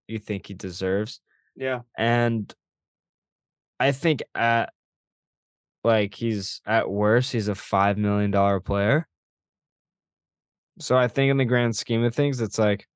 [0.07, 1.20] you think he deserves.
[1.57, 2.55] Yeah, And
[3.80, 4.72] I think at
[5.84, 9.09] like he's at worst, he's a five million dollar player.
[10.80, 12.86] So I think in the grand scheme of things, it's like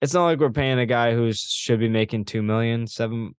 [0.00, 3.34] it's not like we're paying a guy who should be making two million, seven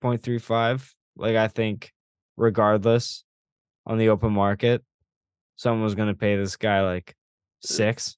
[0.00, 0.92] point three five.
[1.16, 1.92] Like I think
[2.36, 3.24] regardless
[3.86, 4.84] on the open market,
[5.56, 7.14] someone was gonna pay this guy like
[7.60, 8.16] six.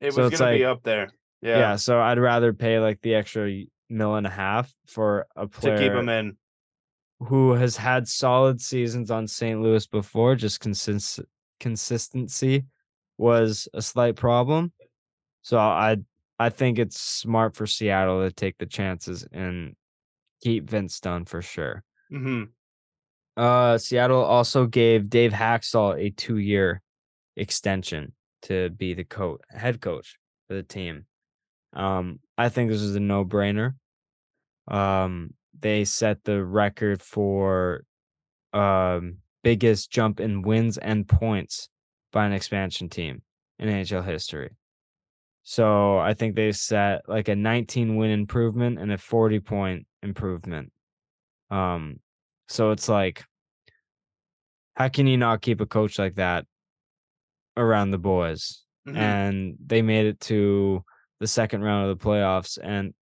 [0.00, 1.08] it So was it's gonna be up there.
[1.42, 1.58] Yeah.
[1.58, 5.46] Yeah, so I'd rather pay like the extra y- mil and a half for a
[5.46, 6.36] player to keep him in.
[7.20, 9.60] who has had solid seasons on St.
[9.60, 11.20] Louis before, just consist-
[11.60, 12.64] consistency
[13.18, 14.72] was a slight problem.
[15.42, 15.98] So I
[16.40, 19.74] I think it's smart for Seattle to take the chances and
[20.40, 21.82] keep Vince Dunn for sure.
[22.10, 22.44] hmm
[23.38, 26.82] Uh Seattle also gave Dave Hakstol a 2-year
[27.36, 28.12] extension
[28.42, 29.06] to be the
[29.48, 30.18] head coach
[30.48, 31.06] for the team.
[31.72, 33.74] Um I think this is a no-brainer.
[34.66, 37.84] Um they set the record for
[38.52, 41.68] um biggest jump in wins and points
[42.12, 43.22] by an expansion team
[43.60, 44.50] in NHL history.
[45.44, 50.72] So I think they set like a 19 win improvement and a 40 point improvement.
[51.52, 52.00] Um
[52.48, 53.24] so it's like
[54.76, 56.46] how can you not keep a coach like that
[57.56, 58.96] around the boys, Mhm.
[58.96, 60.84] and they made it to
[61.20, 62.58] the second round of the playoffs.
[62.62, 62.94] And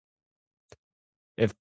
[1.37, 1.53] if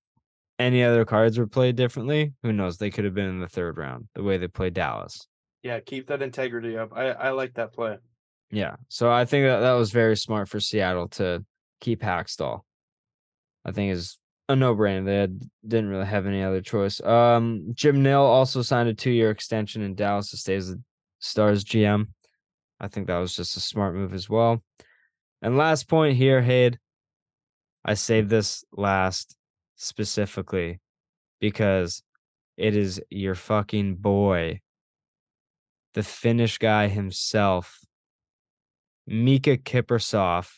[0.60, 2.78] any other cards were played differently, who knows?
[2.78, 5.28] They could have been in the third round the way they played Dallas.
[5.64, 6.92] yeah, keep that integrity up.
[6.94, 7.98] I I like that play.
[8.52, 8.76] Yeah.
[8.90, 11.44] So I think that that was very smart for Seattle to
[11.82, 12.62] keep Hakstol.
[13.66, 14.20] I think is
[14.50, 15.06] a no brainer.
[15.06, 17.02] They had, didn't really have any other choice.
[17.02, 20.82] Um, Jim Nill also signed a two year extension in Dallas to stay as the
[21.20, 22.08] Stars GM.
[22.80, 24.62] I think that was just a smart move as well.
[25.41, 26.78] And last point here, Hayde.
[27.86, 29.36] I saved this last
[29.76, 30.80] specifically
[31.41, 32.02] because
[32.56, 34.62] it is your fucking boy,
[35.94, 37.80] the Finnish guy himself,
[39.10, 40.58] Miikka Kiprusoff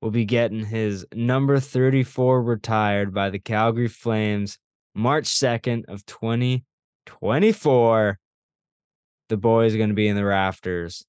[0.00, 4.58] will be getting his number 34 retired by the Calgary Flames
[4.94, 8.18] March 2nd of 2024.
[9.28, 11.04] The boy is going to be in the rafters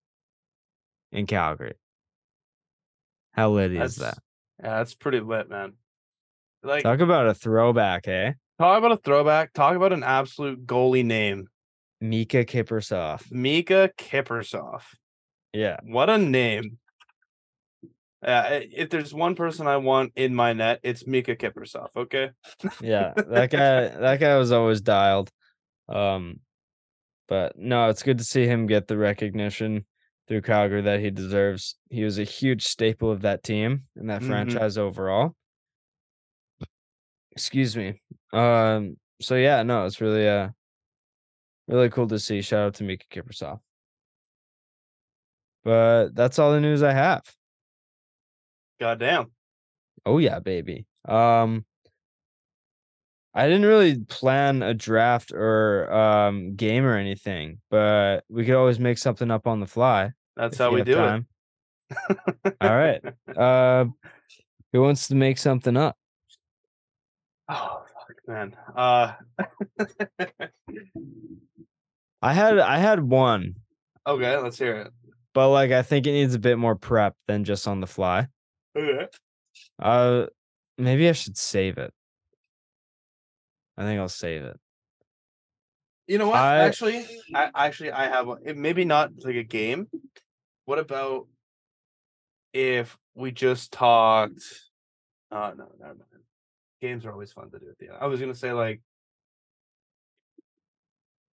[1.11, 1.73] in Calgary.
[3.31, 4.17] How lit is that?
[4.61, 5.73] Yeah, that's pretty lit, man.
[6.63, 8.33] Like Talk about a throwback, eh?
[8.59, 9.53] talk about a throwback.
[9.53, 11.47] Talk about an absolute goalie name,
[12.03, 13.25] Miikka Kiprusoff.
[13.29, 14.81] Miikka Kiprusoff.
[15.53, 15.77] Yeah.
[15.83, 16.77] What a name.
[18.21, 21.89] Uh, if there's one person I want in my net, it's Miikka Kiprusoff.
[21.95, 22.31] Okay.
[22.81, 23.13] Yeah.
[23.29, 25.29] That guy that guy was always dialed.
[25.87, 26.39] Um
[27.27, 29.85] but no, it's good to see him get the recognition
[30.27, 31.75] through Calgary that he deserves.
[31.89, 34.27] He was a huge staple of that team and that Mhm.
[34.27, 35.35] franchise overall.
[37.31, 38.01] Excuse me.
[38.33, 40.49] Um so yeah, no, it's really uh
[41.67, 42.41] really cool to see.
[42.41, 43.59] Shout out to Miikka Kiprusoff.
[45.63, 47.21] But that's all the news I have.
[48.79, 49.31] Goddamn.
[50.05, 50.85] Oh yeah, baby.
[51.07, 51.65] Um
[53.33, 58.79] I didn't really plan a draft or um game or anything, but we could always
[58.79, 60.11] make something up on the fly.
[60.35, 61.27] That's how we do time.
[61.91, 62.17] it.
[62.61, 63.01] All right.
[63.35, 63.85] Uh
[64.73, 65.97] who wants to make something up?
[67.49, 68.55] Oh fuck, man.
[68.75, 69.13] Uh.
[72.21, 73.55] I had I had one,
[74.05, 74.91] okay, let's hear it.
[75.33, 78.27] but like I think it needs a bit more prep than just on the fly.
[78.75, 79.07] Okay.
[79.79, 80.27] Uh
[80.77, 81.93] maybe I should save it.
[83.77, 84.59] I think I'll save it.
[86.07, 86.39] You know what?
[86.39, 88.41] I- actually, I actually I have one.
[88.45, 89.87] It- maybe not like a game.
[90.65, 91.27] What about
[92.53, 94.43] if we just talked?
[95.31, 96.23] Uh no, never mind.
[96.81, 97.97] Games are always fun to do at the end.
[97.99, 98.81] I was gonna say like,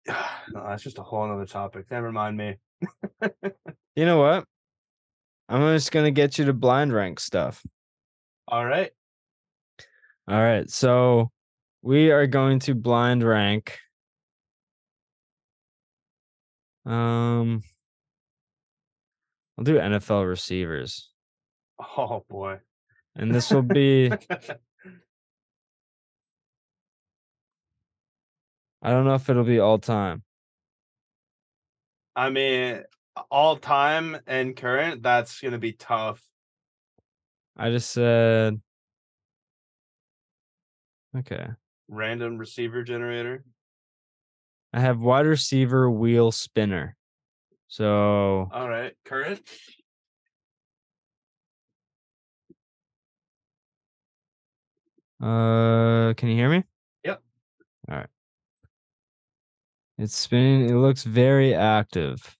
[0.07, 0.15] no,
[0.67, 1.85] that's just a whole other topic.
[1.91, 2.57] Never mind me.
[3.95, 4.45] You know what?
[5.49, 7.63] I'm just gonna get you to blind rank stuff.
[8.47, 8.91] All right.
[10.27, 11.31] All right, so
[11.81, 13.77] we are going to blind rank.
[16.85, 17.61] Um,
[19.57, 21.09] I'll do NFL receivers,
[21.97, 22.59] Oh boy.
[23.15, 24.11] and this will be.
[28.81, 30.23] I don't know if it'll be all time.
[32.15, 32.83] I mean,
[33.29, 35.03] all time and current.
[35.03, 36.21] That's gonna be tough.
[37.55, 38.61] I just said.
[41.15, 41.45] Okay,
[41.87, 43.43] Random receiver generator.
[44.73, 46.95] I have wide receiver wheel spinner.
[47.67, 49.41] So All right, current.
[55.21, 56.63] Uh, can you hear me?
[57.05, 57.21] Yep.
[57.89, 58.07] All right.
[59.97, 60.69] It's spinning.
[60.69, 62.35] It looks very active.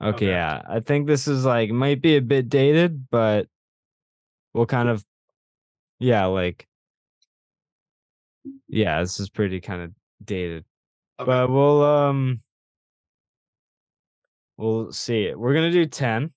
[0.00, 0.26] Okay, Okay.
[0.28, 0.62] yeah.
[0.68, 3.46] I think this is like might be a bit dated, but
[4.54, 5.04] we'll kind of
[5.98, 6.66] yeah, like
[8.68, 9.92] yeah, this is pretty kind of
[10.24, 10.64] dated.
[11.20, 11.26] Okay.
[11.26, 12.40] But we'll um
[14.56, 15.38] we'll see it.
[15.38, 16.32] We're gonna do 10.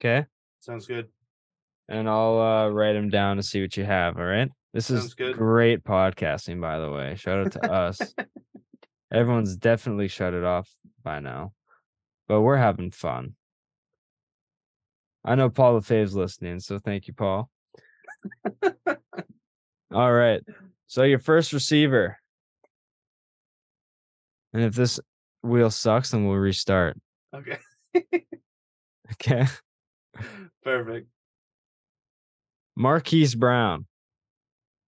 [0.00, 0.26] Okay.
[0.60, 1.08] Sounds good.
[1.88, 4.16] and I'll uh, write them down to see what you have.
[4.16, 4.50] All right.
[4.72, 5.36] This is good.
[5.36, 7.16] great podcasting, by the way.
[7.16, 8.00] Shout out to us.
[9.12, 10.70] Everyone's definitely shut it off
[11.02, 11.52] by now,
[12.30, 13.34] but we're having fun.
[15.24, 17.50] I know Paul LaFave's listening, so thank you, Paul.
[19.92, 20.40] All right.
[20.86, 22.18] So your first receiver.
[24.52, 25.00] And if this
[25.42, 26.96] wheel sucks, then we'll restart.
[27.34, 27.58] Okay.
[29.14, 29.44] Okay.
[30.62, 31.08] Perfect.
[32.76, 33.86] Marquise Brown.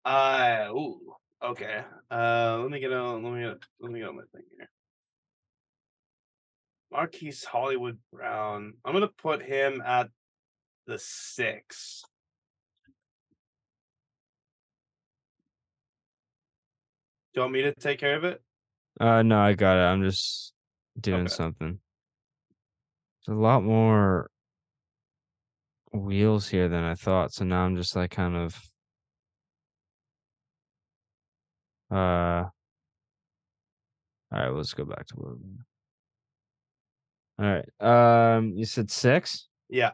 [0.05, 1.01] Uh ooh,
[1.43, 1.83] okay.
[2.09, 4.71] Uh let me get on let me get let me get on my thing here.
[6.93, 8.75] Marquise Hollywood Brown.
[8.85, 10.11] I'm gonna put him at
[10.87, 12.03] the six.
[17.33, 18.43] Do you want me to take care of it?
[19.01, 19.91] Uh no, I got it.
[19.91, 20.53] I'm just
[21.01, 21.35] doing Okay.
[21.35, 21.81] something.
[23.27, 24.29] There's a lot more
[25.93, 27.33] wheels here than I thought.
[27.33, 28.61] So now I'm just like kind of
[31.91, 32.45] uh
[34.31, 35.35] all right, let's go back to where
[37.39, 38.37] All right.
[38.37, 39.49] Um you said six?
[39.69, 39.93] Yeah.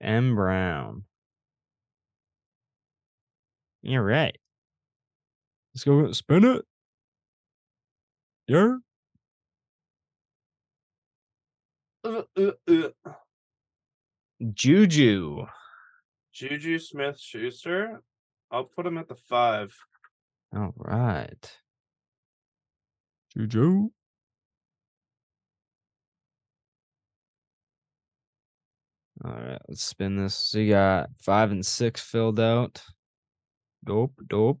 [0.00, 1.04] M Brown.
[3.82, 4.36] You're right.
[5.74, 6.64] Let's go spin it.
[8.48, 8.76] Yeah.
[12.04, 13.12] Uh, uh, uh.
[14.52, 15.46] Juju.
[16.32, 18.02] Juju Smith Schuster.
[18.50, 19.74] I'll put him at the five.
[20.54, 21.58] All right.
[23.36, 23.90] Juju.
[29.26, 30.34] All right, let's spin this.
[30.36, 32.80] So you got five and six filled out.
[33.84, 34.60] Dope, dope.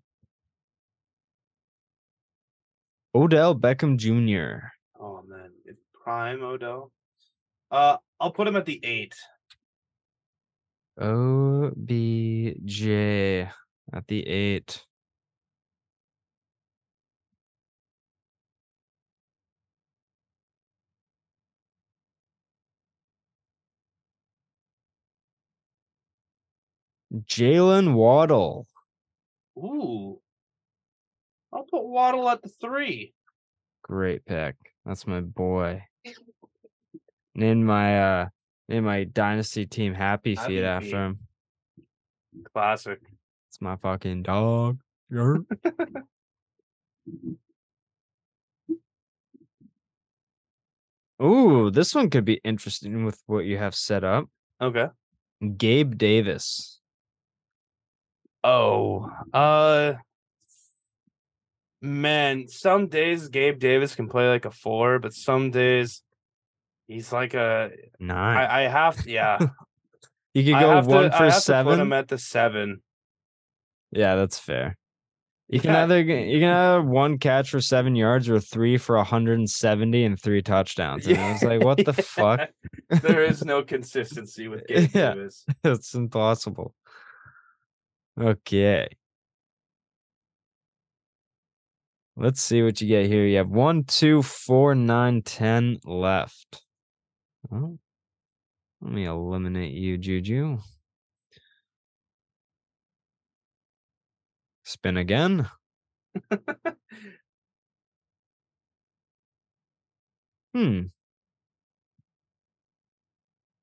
[3.14, 4.66] Odell Beckham Jr.
[5.00, 6.90] Oh man, it's prime Odell.
[7.70, 9.14] Uh, I'll put him at the eight.
[11.00, 12.82] OBJ
[13.92, 14.84] at the eight.
[27.24, 28.66] Jaylen Waddle.
[29.58, 30.20] Ooh.
[31.52, 33.14] I'll put Waddle at the three.
[33.82, 34.56] Great pick.
[34.84, 35.84] That's my boy.
[37.34, 38.28] Named my uh
[38.68, 40.94] named my dynasty team Happy Feet Happy after Feet.
[40.94, 41.18] him.
[42.54, 42.98] Classic.
[43.48, 44.78] It's my fucking dog.
[51.22, 54.28] Ooh, this one could be interesting with what you have set up.
[54.60, 54.88] Okay.
[55.56, 56.75] Gabe Davis.
[58.48, 59.94] Oh, uh,
[61.82, 66.02] man, some days Gabe Davis can play like a four, but some days
[66.86, 67.70] he's like a.
[67.98, 68.36] Nine.
[68.36, 69.38] I, I have to, yeah.
[70.34, 71.72] you could go have one to, I for seven.
[71.72, 72.82] to put him at the seven.
[73.90, 74.76] Yeah, that's fair.
[75.48, 75.82] You can Yeah.
[75.84, 80.42] either you can either one catch for seven yards or three for 170 and three
[80.42, 81.06] touchdowns.
[81.06, 82.48] And I was like, what the fuck?
[83.02, 85.14] there is no consistency with Gabe Yeah.
[85.14, 85.44] Davis.
[85.64, 86.74] It's impossible.
[88.18, 88.88] Okay.
[92.16, 93.26] Let's see what you get here.
[93.26, 96.62] You have one, two, four, nine, ten left.
[97.52, 97.78] Oh,
[98.80, 100.58] let me eliminate you, Juju.
[104.64, 105.48] Spin again.
[110.54, 110.86] Hmm.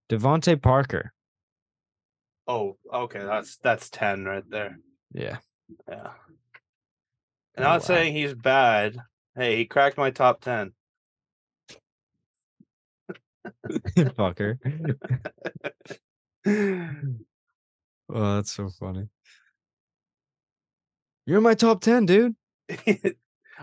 [0.09, 1.12] DeVante Parker.
[2.47, 4.79] Oh, okay, that's that's ten right there.
[5.13, 5.37] Yeah.
[5.87, 6.09] Yeah.
[7.57, 7.79] Oh, Not wow.
[7.79, 8.97] saying he's bad.
[9.35, 10.73] Hey, he cracked my top ten.
[13.97, 14.57] Fucker.
[18.15, 19.07] Oh, that's so funny.
[21.25, 22.35] You're in my top 10, dude.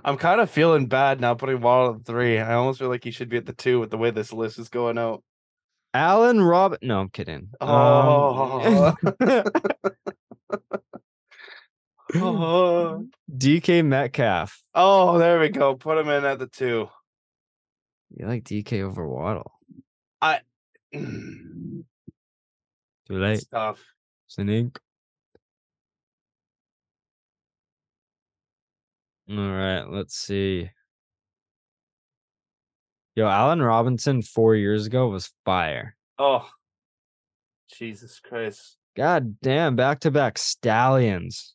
[0.04, 2.38] I'm kind of feeling bad now putting Waddle at three.
[2.38, 4.58] I almost feel like he should be at the two with the way this list
[4.58, 5.22] is going out.
[5.92, 6.76] Allen Rob.
[6.82, 7.48] No, I'm kidding.
[7.60, 8.94] Um, Oh.
[12.16, 14.62] oh, DK Metcalf.
[14.74, 15.74] oh, there we go.
[15.74, 16.88] Put him in at the two.
[18.10, 19.52] You like DK over Waddle?
[20.20, 20.40] I.
[20.92, 21.84] Too
[23.08, 23.44] late.
[23.50, 23.82] tough.
[24.26, 24.78] It's an ink.
[29.30, 30.70] All right, let's see.
[33.16, 35.96] Yo, Allen Robinson four years ago was fire.
[36.18, 36.48] Oh,
[37.76, 38.76] Jesus Christ.
[38.96, 41.54] God damn, back to back stallions.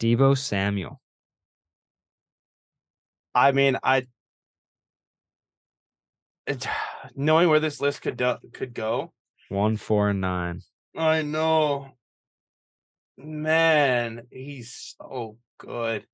[0.00, 1.00] Deebo Samuel.
[3.34, 4.06] I mean, I
[6.46, 6.66] it,
[7.16, 9.12] knowing where this list could do, could go.
[9.48, 10.62] One, four, and nine.
[10.96, 11.90] I know,
[13.16, 16.06] man, he's so good.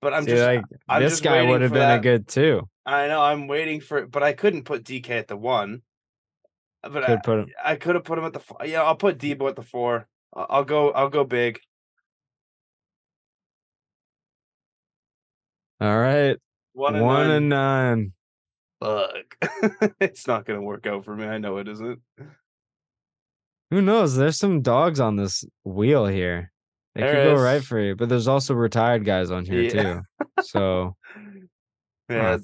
[0.00, 2.68] But I'm See, just, like I'm this just guy would have been a good two.
[2.84, 5.82] I know, I'm waiting for it, but I couldn't put DK at the one.
[6.82, 7.46] Uh, but I, Could put him.
[7.64, 8.58] I could have put him at the four.
[8.64, 10.08] Yeah, I'll put Deebo at the four.
[10.34, 10.90] I- I'll go.
[10.90, 11.60] I'll go big.
[15.80, 16.36] All right,
[16.74, 18.12] One one, and and nine.
[18.80, 19.08] nine.
[19.40, 19.94] Fuck.
[20.00, 21.24] it's not gonna work out for me.
[21.26, 22.00] I know it isn't.
[23.70, 24.14] Who knows?
[24.16, 26.52] There's some dogs on this wheel here.
[26.94, 29.70] They There could go right for you, but there's also retired guys on here Yeah.
[29.70, 30.00] too.
[30.42, 30.96] So
[32.10, 32.38] Yeah,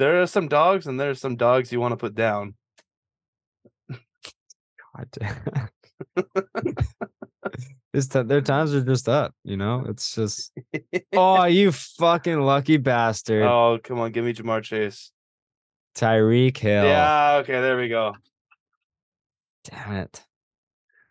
[0.00, 2.54] there are some dogs, and there's some dogs you want to put down.
[3.88, 5.68] God damn.
[7.92, 9.84] It's t- their times are just up, you know.
[9.88, 10.52] It's just
[11.12, 13.42] oh, you fucking lucky bastard!
[13.42, 15.10] Oh, come on, give me Ja'Marr Chase.
[15.96, 16.84] Tyreek Hill.
[16.84, 18.14] Yeah, okay, there we go.
[19.64, 20.22] Damn it.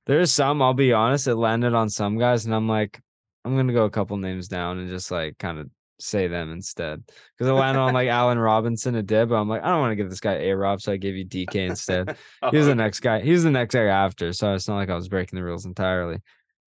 [0.05, 3.01] There's some, I'll be honest, it landed on some guys, and I'm like,
[3.43, 5.69] I'm gonna go a couple names down and just like kind of
[5.99, 7.03] say them instead.
[7.05, 9.91] Because it landed on like Allen Robinson, a did, but I'm like, I don't want
[9.91, 12.17] to give this guy A Rob, so I gave you DK instead.
[12.41, 13.21] Oh, He was the oh, next guy.
[13.21, 15.65] He was the next guy after, so it's not like I was breaking the rules
[15.65, 16.19] entirely.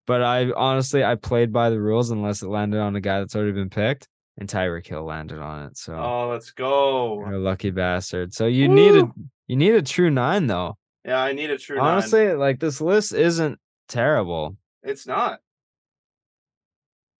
[0.07, 3.37] But I honestly I played by the rules unless it landed on a guy that's
[3.37, 5.77] already been picked, and Tyreek Hill landed on it.
[5.77, 7.21] So Oh, let's go.
[7.21, 8.35] you're a lucky bastard.
[8.35, 9.09] So you need a
[9.47, 10.77] you need a true nine though.
[11.05, 11.87] Yeah, I need a true nine.
[11.87, 14.57] Honestly, like this list isn't terrible.
[14.83, 15.41] It's not.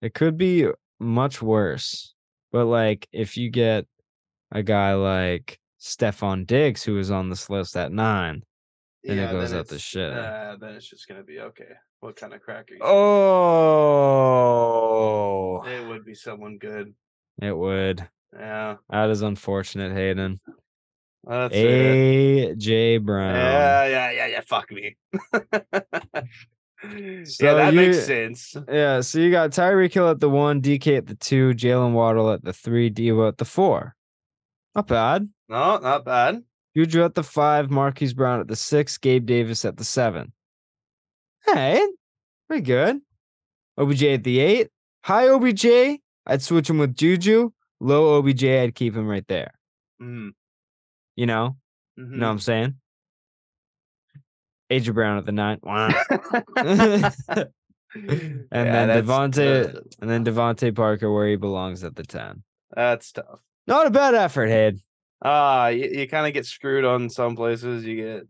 [0.01, 0.67] It could be
[1.03, 2.13] much worse.
[2.51, 3.85] But like if you get
[4.51, 8.43] a guy like Stefon Diggs who was on this list at nine.
[9.03, 10.53] Then it goes up the shitter.
[10.53, 11.73] Uh, then it's just gonna be okay.
[11.99, 12.79] What kind of crack are you?
[14.73, 16.93] Oh It would be someone good.
[17.41, 18.07] it would.
[18.37, 20.39] Yeah, That is unfortunate, Haydn.
[21.23, 22.57] that's it.
[22.57, 23.35] AJ Brown.
[23.35, 24.41] Yeah, yeah, yeah, yeah.
[24.41, 24.95] Fuck me.
[27.25, 28.55] So yeah, that you- makes sense.
[28.69, 32.29] Yeah, so you got Tyreek Hill at the one, DK at the two, Jaylen Waddle
[32.31, 33.95] at the three, Deebo at the four.
[34.75, 35.29] Not bad.
[35.47, 36.43] No, not bad.
[36.75, 40.33] Juju at the five, Marquise Brown at the six, Gabe Davis at the seven.
[41.45, 41.85] Hey,
[42.47, 42.99] pretty good.
[43.77, 44.69] OBJ at the eight.
[45.03, 45.65] High OBJ,
[46.25, 47.51] I'd switch him with Juju.
[47.79, 49.51] Low OBJ, I'd keep him right there.
[50.01, 50.31] Mm,
[51.15, 51.57] You know,
[51.99, 52.11] mhm.
[52.11, 52.75] you know what I'm saying?
[54.79, 55.59] AJ Brown at the nine.
[57.95, 62.41] And then that's- DeVante, uh, and then DeVante Parker where he belongs at the ten.
[62.75, 63.39] that's tough.
[63.67, 64.79] Not a bad effort, Haydn.
[65.23, 67.85] Ah, you, you kind of get screwed on some places.
[67.85, 68.23] You get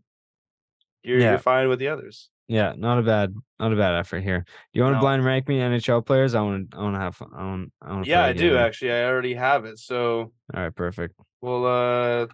[1.02, 1.30] you're, Yeah.
[1.30, 2.28] you're fine with the others.
[2.46, 4.40] Yeah, not a bad, not a bad effort here.
[4.40, 4.44] Do
[4.78, 5.00] you want to No.
[5.00, 6.34] blind rank me NHL players?
[6.34, 7.30] I want to, I want to have fun.
[7.34, 8.06] I want, I want.
[8.06, 8.92] Yeah, I do actually.
[8.92, 9.78] I already have it.
[9.78, 11.14] So All right, perfect.
[11.40, 12.26] well, uh,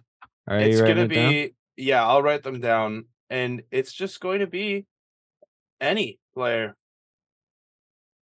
[0.49, 1.29] Are it's gonna it down?
[1.29, 2.05] be yeah.
[2.05, 4.85] I'll write them down, and it's just going to be
[5.79, 6.75] any player,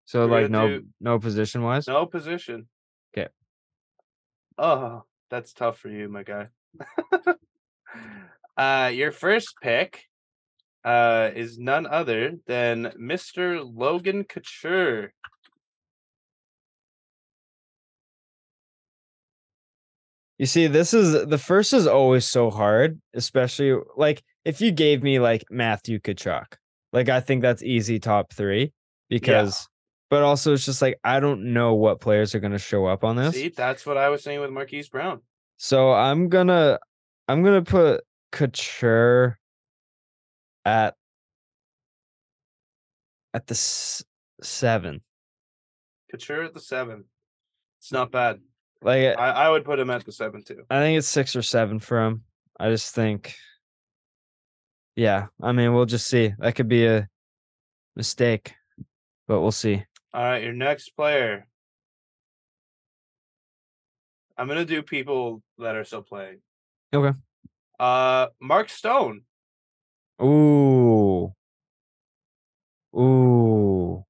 [0.06, 1.88] So we're like no, do- no position wise.
[1.88, 2.70] no position.
[3.18, 3.28] Okay.
[4.58, 6.50] Oh, that's tough for you, my guy.
[8.58, 10.06] uh, your first pick,
[10.86, 13.62] uh, is none other than Mr.
[13.66, 15.12] Logan Couture.
[20.38, 25.04] You see, this is the first is always so hard, especially like if you gave
[25.04, 26.46] me like Matthew Tkachuk,
[26.92, 28.74] like I think that's easy top three
[29.10, 29.68] because,
[30.10, 33.16] but also it's just like I don't know what players are gonna show up on
[33.16, 33.36] this.
[33.36, 35.22] See, that's what I was saying with Marquise Brown.
[35.58, 36.80] So I'm gonna
[37.28, 38.02] I'm gonna put
[38.32, 39.38] Couture
[40.66, 40.96] at
[43.34, 44.04] at the s-
[44.42, 45.02] seven.
[46.10, 47.06] Couture at the seven.
[47.80, 48.40] It's not bad.
[48.82, 50.64] Like I, I would put him at the seven too.
[50.70, 52.24] I think it's six or seven for him.
[52.60, 53.36] I just think,
[55.00, 55.28] yeah.
[55.42, 56.34] I mean, we'll just see.
[56.40, 57.08] That could be a
[57.96, 58.54] mistake,
[59.28, 59.86] but we'll see.
[60.14, 61.48] All right, your next player.
[64.38, 66.42] I'm gonna do people that are still playing.
[66.94, 67.18] Okay.
[67.80, 69.22] Uh, Mark Stone.
[70.22, 71.34] Ooh,
[72.94, 74.04] ooh,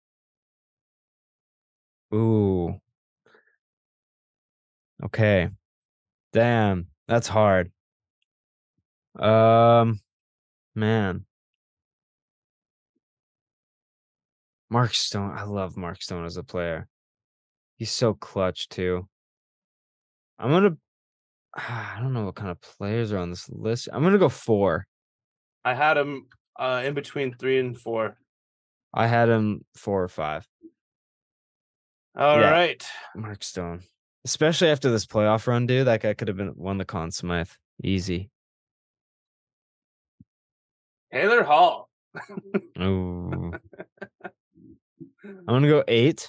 [2.13, 2.81] ooh.
[5.03, 5.49] Okay,
[6.33, 7.71] damn, that's hard.
[9.19, 9.99] Um,
[10.79, 11.25] man.
[14.69, 16.87] Mark Stone, I love Mark Stone as a player.
[17.77, 19.07] He's so clutch too.
[20.37, 20.77] I'm gonna
[21.55, 23.89] I don't know what kind of players are on this list.
[23.91, 24.85] I'm gonna go four.
[25.65, 26.27] I had him
[26.57, 28.17] uh in between three and four.
[28.93, 30.47] I had him four or five.
[32.17, 32.51] All Yeah.
[32.51, 32.85] right.
[33.15, 33.81] Mark Stone.
[34.25, 35.87] Especially after this playoff run, dude.
[35.87, 37.49] That guy could have been won the Conn Smythe.
[37.83, 38.29] Easy.
[41.11, 41.89] Taylor Hall.
[42.17, 42.81] Mm-hmm.
[42.83, 43.51] Ooh.
[45.25, 46.27] I'm gonna go eight.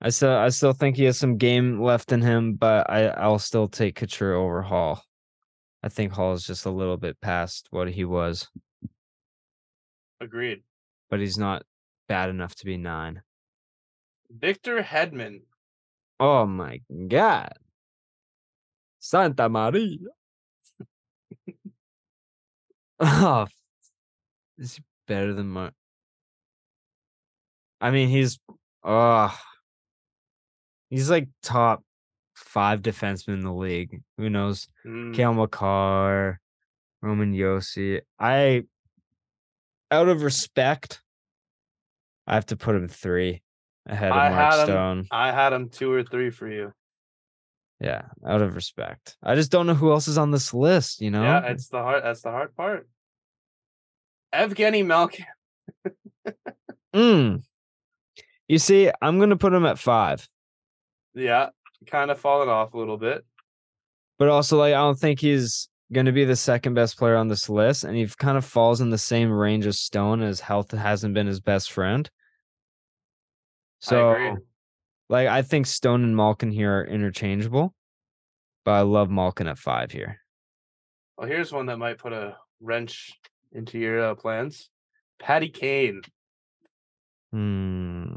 [0.00, 3.38] I still I still think he has some game left in him, but I, I'll
[3.38, 5.02] still take Couture over Hall.
[5.82, 8.48] I think Hall is just a little bit past what he was,
[10.20, 10.62] Agreed.
[11.10, 11.62] but he's not
[12.08, 13.22] bad enough to be nine.
[14.30, 15.42] Victor Hedman.
[16.20, 17.52] Oh my god.
[18.98, 19.98] Santa Maria.
[23.02, 23.46] oh,
[24.58, 25.72] is he better than Mar?
[27.80, 28.38] I mean, he's
[28.84, 29.36] oh,
[30.88, 31.82] he's like top
[32.34, 34.02] five defenseman in the league.
[34.18, 34.68] Who knows?
[34.86, 36.38] Mm, Cale Makar,
[37.00, 38.00] Roman Josi.
[38.18, 38.62] I,
[39.90, 41.00] out of respect,
[42.26, 43.42] I have to put him three
[43.86, 45.06] ahead of I Mark had him- Stone.
[45.10, 46.72] I had him two or three for you.
[47.82, 49.16] Yeah, out of respect.
[49.22, 51.22] I just don't know who else is on this list, you know?
[51.22, 52.04] Yeah, it's the hard.
[52.04, 52.88] That's the hard part.
[54.32, 55.26] Evgeny Malkin.
[56.94, 57.42] Mm.
[58.48, 60.28] You see, I'm gonna put him at five,
[61.14, 61.48] Yeah,
[61.86, 63.24] kind of fallen off a little bit.
[64.18, 67.48] but also like I don't think he's gonna be the second best player on this
[67.48, 71.14] list, and he kind of falls in the same range as Stone as health hasn't
[71.14, 72.08] been his best friend.
[73.80, 74.42] So I agree.
[75.12, 77.74] Like I think Stone and Malkin here are interchangeable,
[78.64, 80.18] but I love Malkin at five here.
[81.18, 83.12] Well, here's one that might put a wrench
[83.52, 84.70] into your uh, plans.
[85.20, 86.00] Patty Kane.
[87.30, 88.14] Hmm.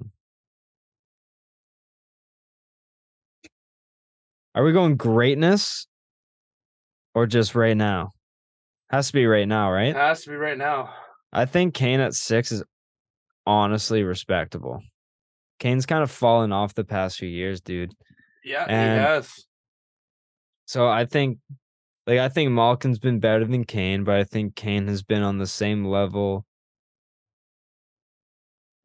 [4.55, 5.87] Are we going greatness
[7.13, 8.11] or just right now?
[8.89, 9.93] Has to be right now, right?
[9.93, 10.93] Has to be right now.
[11.33, 12.63] I think Kane at six is
[13.45, 14.81] honestly respectable.
[15.59, 17.93] Kane's kind of fallen off the past few years, dude.
[18.43, 19.45] Yeah, And- he has.
[20.67, 21.37] So I think,
[22.07, 25.37] like, I think Malkin's been better than Kane, but I think Kane has been on
[25.37, 26.45] the same level,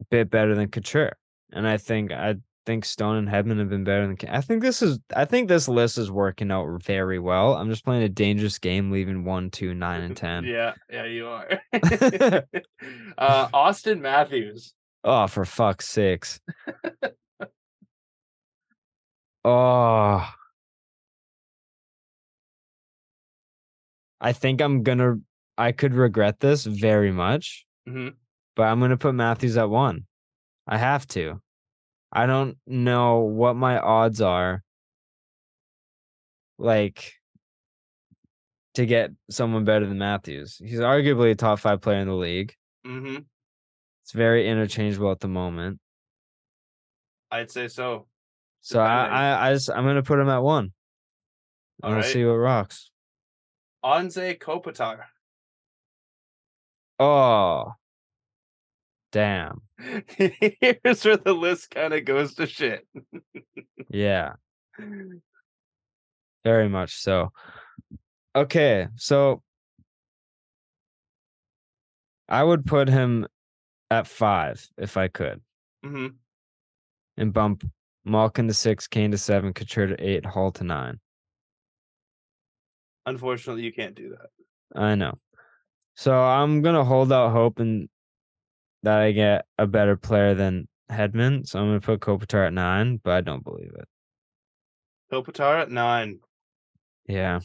[0.01, 1.17] a bit better than Couture.
[1.53, 2.37] And I think I
[2.67, 4.31] think Stone and Hedman have been better than Kane.
[4.31, 7.55] I think this is, I think this list is working out very well.
[7.55, 10.45] I'm just playing a dangerous game, leaving one, two, nine, and ten.
[10.45, 11.49] Yeah, yeah, you are.
[13.19, 14.75] uh, Austin Matthews.
[15.03, 16.41] Oh, for fuck's sakes.
[19.45, 20.29] oh.
[24.21, 25.17] I think I'm gonna
[25.57, 28.15] I could regret this very much, Mhm.
[28.57, 30.07] but I'm gonna put Matthews at one.
[30.67, 31.41] I have to.
[32.13, 34.63] I don't know what my odds are
[36.59, 37.15] like
[38.75, 40.57] to get someone better than Matthews.
[40.59, 42.55] He's arguably a top five player in the league.
[42.85, 43.19] hmm
[44.11, 45.79] It's very interchangeable at the moment.
[47.31, 48.09] I'd say so.
[48.61, 49.19] So I, Depending.
[49.19, 50.73] I, I just I'm gonna put him at one.
[51.81, 52.07] And we'll Alright.
[52.07, 52.91] see what rocks.
[53.85, 55.03] Anze Kopitar.
[56.99, 57.75] Oh,
[59.13, 59.61] damn.
[59.79, 62.89] Here's where the list kind of goes to shit.
[63.89, 64.33] Yeah,
[66.45, 67.31] very much so.
[68.35, 69.41] Okay, so
[72.29, 73.29] I would put him
[73.91, 75.41] at five if I could,
[75.85, 76.09] Mm-hmm.
[77.17, 77.65] and bump
[78.05, 81.01] Malkin to six, Kane to seven, Couture to eight, Hall to nine.
[83.07, 84.81] Unfortunately, you can't do that.
[84.81, 85.19] I know.
[85.95, 87.89] So I'm gonna hold out hope and
[88.83, 91.47] that I get a better player than Hedman.
[91.47, 93.89] So I'm gonna put Kopitar at nine, but I don't believe it.
[95.13, 96.21] Kopitar at nine.
[97.07, 97.41] Yeah,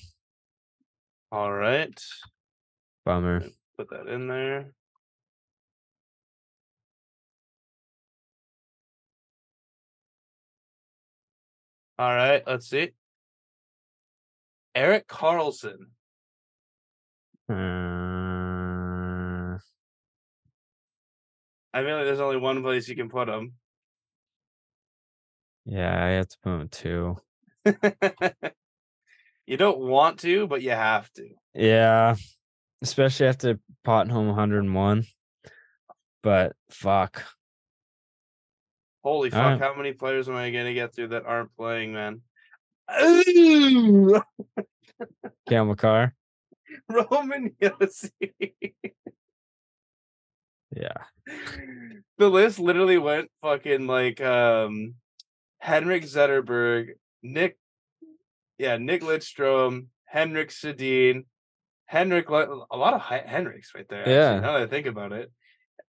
[1.32, 2.00] All right.
[3.04, 3.44] bummer.
[3.78, 4.74] Put that in there.
[11.98, 12.92] All right, let's see.
[14.76, 15.92] Erik Karlsson.
[17.50, 17.54] Uh,
[21.74, 23.54] I feel like there's only one place you can put him.
[25.66, 27.18] yeah, I have to put him two.
[29.48, 31.30] you don't want to, but you have to.
[31.54, 32.16] Yeah,
[32.82, 35.06] especially after potting home 101.
[36.22, 37.24] But fuck.
[39.06, 39.62] Holy All fuck, right.
[39.62, 42.22] how many players am I gonna get through that aren't playing, man?
[43.04, 44.20] Ooh,
[45.48, 46.16] Cale Makar.
[46.90, 48.10] Roman Josi.
[50.76, 51.04] Yeah.
[52.18, 54.96] the list literally went fucking like um
[55.60, 57.60] Henrik Zetterberg, Nick
[58.58, 61.26] yeah, Nick Lidstrom, Henrik Sedin,
[61.86, 64.00] Henrik a lot of Henriks right there.
[64.00, 64.40] actually, Yeah.
[64.40, 65.32] now that I think about it.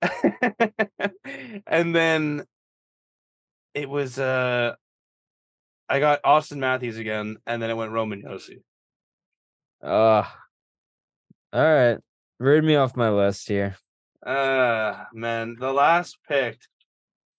[1.67, 2.45] and then
[3.77, 4.75] it was uh
[5.89, 8.63] I got Austin Matthews again, and then it went Roman Josi.
[9.81, 10.25] Uh,
[11.53, 11.99] all right.
[12.41, 13.77] Read me off my list here.
[14.25, 16.69] Uh man, the last picked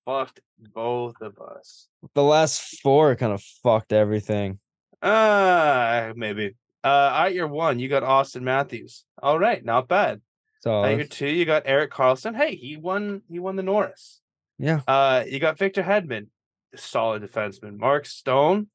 [0.06, 0.40] fucked
[0.74, 1.90] both of us.
[2.14, 4.60] The last four kind of fucked everything.
[5.02, 6.56] Uh maybe.
[6.84, 9.04] Uh at your one, you got Austin Matthews.
[9.22, 10.22] All right, not bad.
[10.62, 12.36] So At your two, you got Erik Karlsson.
[12.36, 14.22] Hey, he won he won the Norris.
[14.60, 14.82] Yeah.
[14.88, 16.28] Uh you got Victor Hedman,
[16.76, 17.78] solid defenseman.
[17.78, 18.68] Mark Stone,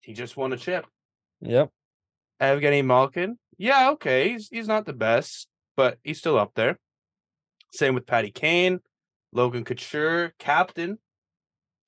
[0.00, 0.86] he just won a chip.
[1.40, 1.70] Yep.
[2.40, 6.78] Evgeny Malkin, yeah, okay, he's he's not the best, but he's still up there.
[7.72, 8.80] Same with Patty Kane,
[9.32, 10.98] Logan Couture, captain.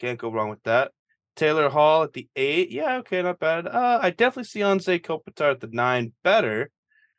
[0.01, 0.93] Can't go wrong with that.
[1.37, 3.67] Taylor Hall at the eight, yeah, okay, not bad.
[3.67, 6.71] Uh, I definitely see Anze Kopitar at the nine better.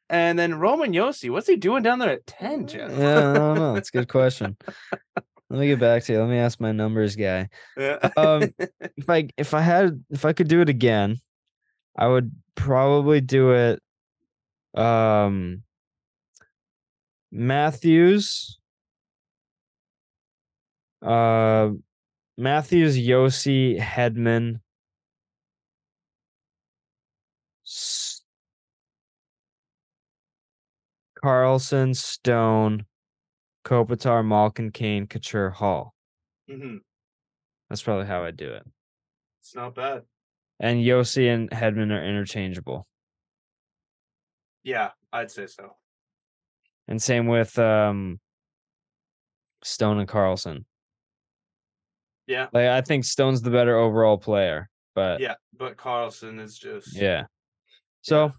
[0.10, 2.92] And then Roman Josi, what's he doing down there at ten, Jeff?
[2.98, 3.74] Yeah, I don't know.
[3.76, 4.58] That's a good question.
[5.50, 6.20] Let me get back to you.
[6.20, 7.50] Let me ask my numbers guy.
[7.78, 7.98] Yeah.
[8.18, 8.54] Um,
[8.98, 11.18] if I if I had if I could do it again,
[11.98, 13.82] I would probably do it.
[14.76, 15.64] Um,
[17.32, 18.60] Matthews.
[21.02, 21.72] Uh,
[22.38, 24.62] Matthews, Josi, Hedman.
[27.66, 28.22] S-
[31.24, 32.86] Karlsson, Stone,
[33.66, 35.94] Kopitar, Malkin, Kane, Couture, Hall.
[36.50, 36.80] Mhm.
[37.70, 38.64] That's probably how I do it.
[39.42, 40.04] It's not bad.
[40.60, 42.88] And Josi and Hedman are interchangeable.
[44.64, 45.78] Yeah, I'd say so.
[46.88, 48.20] And same with um
[49.64, 50.66] Stone and Karlsson.
[52.28, 52.48] Yeah.
[52.54, 57.26] Like I think Stone's the better overall player, but Yeah, but Karlsson is just yeah.
[58.02, 58.34] So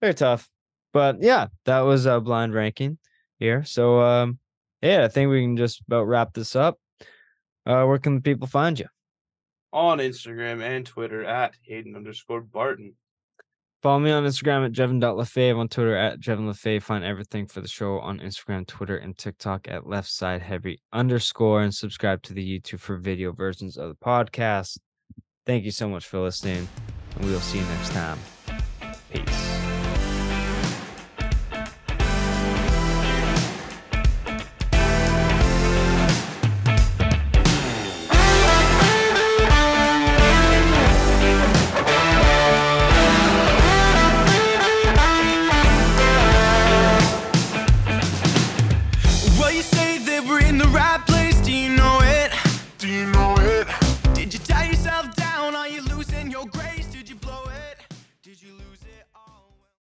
[0.00, 0.48] very tough.
[0.92, 2.98] But yeah, that was a blind ranking
[3.38, 3.64] here.
[3.64, 4.38] So um
[4.84, 6.78] yeah, I think we can just about wrap this up.
[7.66, 8.86] Uh where can the people find you?
[9.74, 12.94] on Instagram and Twitter at Haydn underscore Barton.
[13.82, 16.82] Follow me on Instagram at Jevon.lefave, on Twitter at Jevon Lefave.
[16.82, 21.60] Find everything for the show on Instagram, Twitter, and TikTok at left side heavy underscore
[21.60, 24.78] and subscribe to the YouTube for video versions of the podcast.
[25.44, 26.66] Thank you so much for listening,
[27.16, 28.18] and we will see you next time.
[29.12, 29.53] Peace.